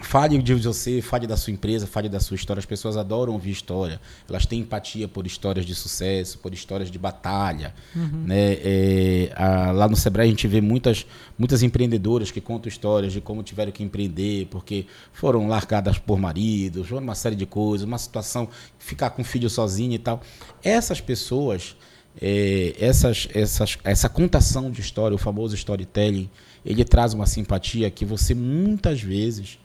[0.00, 2.60] Fale de você, fale da sua empresa, fale da sua história.
[2.60, 4.00] As pessoas adoram ouvir história.
[4.28, 7.74] Elas têm empatia por histórias de sucesso, por histórias de batalha.
[7.96, 8.24] Uhum.
[8.24, 8.52] Né?
[8.62, 11.04] É, a, lá no Sebrae a gente vê muitas,
[11.36, 16.92] muitas empreendedoras que contam histórias de como tiveram que empreender, porque foram largadas por maridos,
[16.92, 20.22] uma série de coisas, uma situação, ficar com o filho sozinho e tal.
[20.62, 21.76] Essas pessoas,
[22.22, 26.30] é, essas, essas, essa contação de história, o famoso storytelling,
[26.64, 29.58] ele traz uma simpatia que você muitas vezes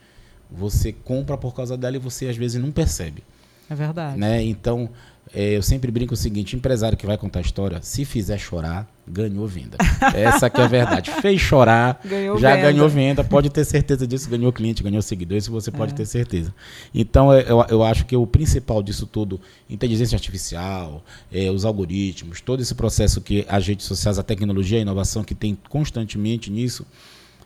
[0.56, 3.24] você compra por causa dela e você às vezes não percebe.
[3.70, 4.20] É verdade.
[4.20, 4.44] Né?
[4.44, 4.90] Então,
[5.34, 9.48] é, eu sempre brinco o seguinte: empresário que vai contar história, se fizer chorar, ganhou
[9.48, 9.78] venda.
[10.14, 11.12] Essa que é a verdade.
[11.22, 12.72] Fez chorar, ganhou já venda.
[12.72, 15.96] ganhou venda, pode ter certeza disso, ganhou cliente, ganhou seguidor, isso você pode é.
[15.96, 16.54] ter certeza.
[16.94, 19.40] Então, é, eu, eu acho que o principal disso tudo,
[19.70, 24.82] inteligência artificial, é, os algoritmos, todo esse processo que as redes sociais, a tecnologia, a
[24.82, 26.86] inovação que tem constantemente nisso,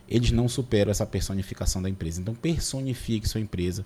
[0.08, 2.20] eles não superam essa personificação da empresa.
[2.20, 3.84] Então, personifique sua empresa.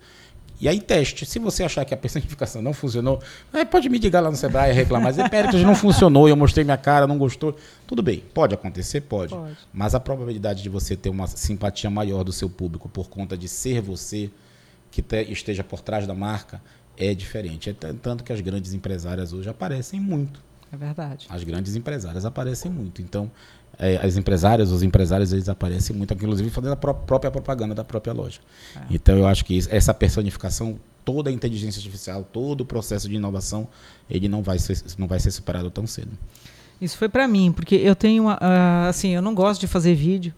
[0.60, 1.26] E aí teste.
[1.26, 3.20] Se você achar que a personificação não funcionou,
[3.68, 5.10] pode me ligar lá no Sebrae e reclamar.
[5.10, 7.56] Dizer, Péricles, não funcionou, eu mostrei minha cara, não gostou.
[7.84, 9.00] Tudo bem, pode acontecer?
[9.00, 9.34] Pode.
[9.34, 9.56] pode.
[9.72, 13.48] Mas a probabilidade de você ter uma simpatia maior do seu público por conta de
[13.48, 14.30] ser você
[14.88, 16.62] que esteja por trás da marca
[16.96, 17.70] é diferente.
[17.70, 20.40] É tanto que as grandes empresárias hoje aparecem muito.
[20.70, 21.26] É verdade.
[21.28, 23.02] As grandes empresárias aparecem muito.
[23.02, 23.30] Então,
[23.78, 27.84] é, as empresárias, os empresários, eles aparecem muito, inclusive fazendo a pró própria propaganda da
[27.84, 28.40] própria loja.
[28.76, 28.80] É.
[28.90, 33.68] Então eu acho que essa personificação, toda a inteligência artificial, todo o processo de inovação,
[34.08, 36.10] ele não vai ser, não vai ser superado tão cedo.
[36.80, 40.34] Isso foi para mim, porque eu tenho, uh, assim, eu não gosto de fazer vídeo.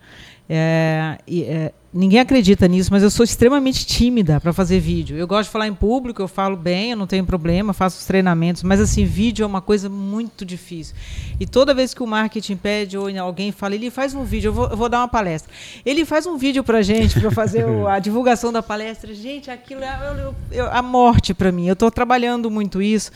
[0.46, 5.16] É, é, ninguém acredita nisso, mas eu sou extremamente tímida para fazer vídeo.
[5.16, 8.04] Eu gosto de falar em público, eu falo bem, eu não tenho problema, faço os
[8.04, 10.94] treinamentos, mas assim, vídeo é uma coisa muito difícil.
[11.40, 14.52] E toda vez que o marketing pede ou alguém fala, ele faz um vídeo, eu
[14.52, 15.50] vou, eu vou dar uma palestra.
[15.84, 19.14] Ele faz um vídeo para gente, para fazer o, a divulgação da palestra.
[19.14, 21.66] Gente, aquilo é eu, eu, a morte para mim.
[21.66, 23.10] Eu estou trabalhando muito isso,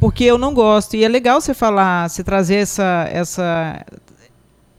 [0.00, 0.96] porque eu não gosto.
[0.96, 3.86] E é legal você falar, você trazer essa, essa,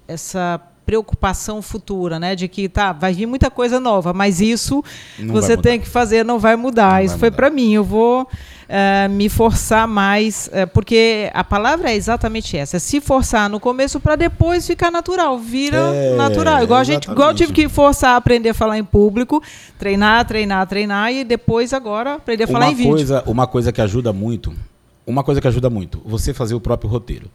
[0.06, 2.36] essa preocupação futura, né?
[2.36, 4.84] De que tá, vai vir muita coisa nova, mas isso
[5.18, 6.96] não você tem que fazer, não vai mudar.
[6.96, 7.74] Não isso vai foi para mim.
[7.74, 13.00] Eu vou uh, me forçar mais, uh, porque a palavra é exatamente essa: é se
[13.00, 16.64] forçar no começo para depois ficar natural, vira é, natural.
[16.64, 19.42] Igual a gente, igual eu tive que forçar a aprender a falar em público,
[19.78, 22.92] treinar, treinar, treinar e depois agora aprender a falar uma em vídeo.
[22.92, 24.54] Coisa, uma coisa que ajuda muito,
[25.06, 27.30] uma coisa que ajuda muito, você fazer o próprio roteiro.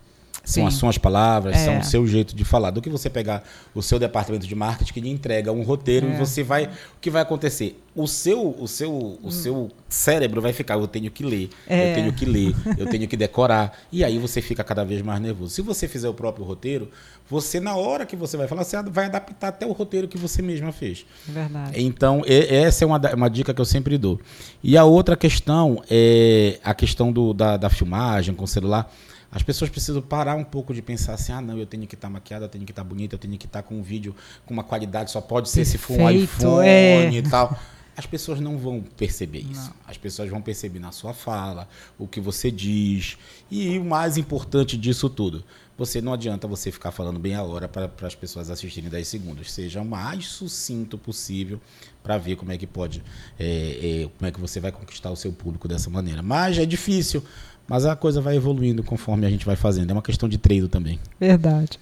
[0.48, 0.60] Sim.
[0.60, 1.64] São as suas palavras, é.
[1.66, 2.70] são o seu jeito de falar.
[2.70, 3.44] Do que você pegar
[3.74, 6.14] o seu departamento de marketing que lhe entrega um roteiro é.
[6.14, 6.64] e você vai.
[6.64, 7.78] O que vai acontecer?
[7.94, 9.30] O seu, o seu, o hum.
[9.30, 11.90] seu cérebro vai ficar, eu tenho que ler, é.
[11.90, 13.76] eu tenho que ler, eu tenho que decorar.
[13.92, 15.52] E aí você fica cada vez mais nervoso.
[15.52, 16.88] Se você fizer o próprio roteiro,
[17.28, 20.40] você, na hora que você vai falar, você vai adaptar até o roteiro que você
[20.40, 21.04] mesma fez.
[21.26, 21.72] Verdade.
[21.74, 24.18] Então, essa é uma, uma dica que eu sempre dou.
[24.62, 28.90] E a outra questão é a questão do, da, da filmagem com o celular
[29.30, 32.08] As pessoas precisam parar um pouco de pensar assim, ah, não, eu tenho que estar
[32.08, 33.82] tá maquiada, eu tenho que estar tá bonita, eu tenho que estar tá com um
[33.82, 34.14] vídeo
[34.46, 37.10] com uma qualidade, só pode ser Perfeito, se for um iPhone é.
[37.12, 37.58] e tal.
[37.98, 39.70] As pessoas não vão perceber isso.
[39.70, 39.74] Não.
[39.84, 41.68] As pessoas vão perceber na sua fala,
[41.98, 43.18] o que você diz.
[43.50, 45.44] E o mais importante disso tudo,
[45.76, 49.52] você não adianta você ficar falando bem a hora para as pessoas assistirem 10 segundos.
[49.52, 51.60] Seja o mais sucinto possível
[52.00, 53.02] para ver como é que pode,
[53.38, 56.22] é, é, como é que você vai conquistar o seu público dessa maneira.
[56.22, 57.22] Mas é difícil.
[57.68, 59.90] Mas a coisa vai evoluindo conforme a gente vai fazendo.
[59.90, 60.98] É uma questão de treino também.
[61.20, 61.78] Verdade.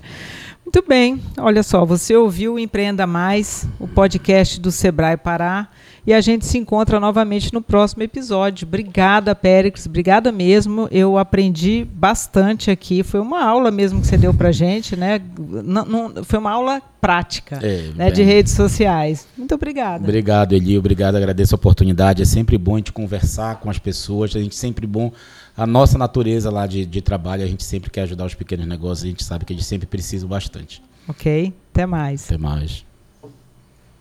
[0.65, 1.23] Muito bem.
[1.39, 5.69] Olha só, você ouviu o Empreenda Mais, o podcast do Sebrae Pará.
[6.05, 8.67] E a gente se encontra novamente no próximo episódio.
[8.67, 9.87] Obrigada, Péricles.
[9.87, 10.89] Obrigada mesmo.
[10.91, 13.03] Eu aprendi bastante aqui.
[13.03, 15.21] Foi uma aula mesmo que você deu para gente, né?
[15.39, 19.27] Não, não, foi uma aula prática é, né, de redes sociais.
[19.37, 20.03] Muito obrigada.
[20.03, 20.79] Obrigado, Eli.
[20.79, 21.17] Obrigado.
[21.17, 22.23] Agradeço a oportunidade.
[22.23, 24.35] É sempre bom a gente conversar com as pessoas.
[24.35, 25.13] A gente sempre bom
[25.57, 27.43] a nossa natureza lá de, de trabalho.
[27.43, 29.05] A gente sempre quer ajudar os pequenos negócios.
[29.05, 30.83] A gente sabe que gente sempre precisa bastante.
[31.09, 31.53] Ok.
[31.73, 32.25] Até mais.
[32.27, 32.86] Até mais.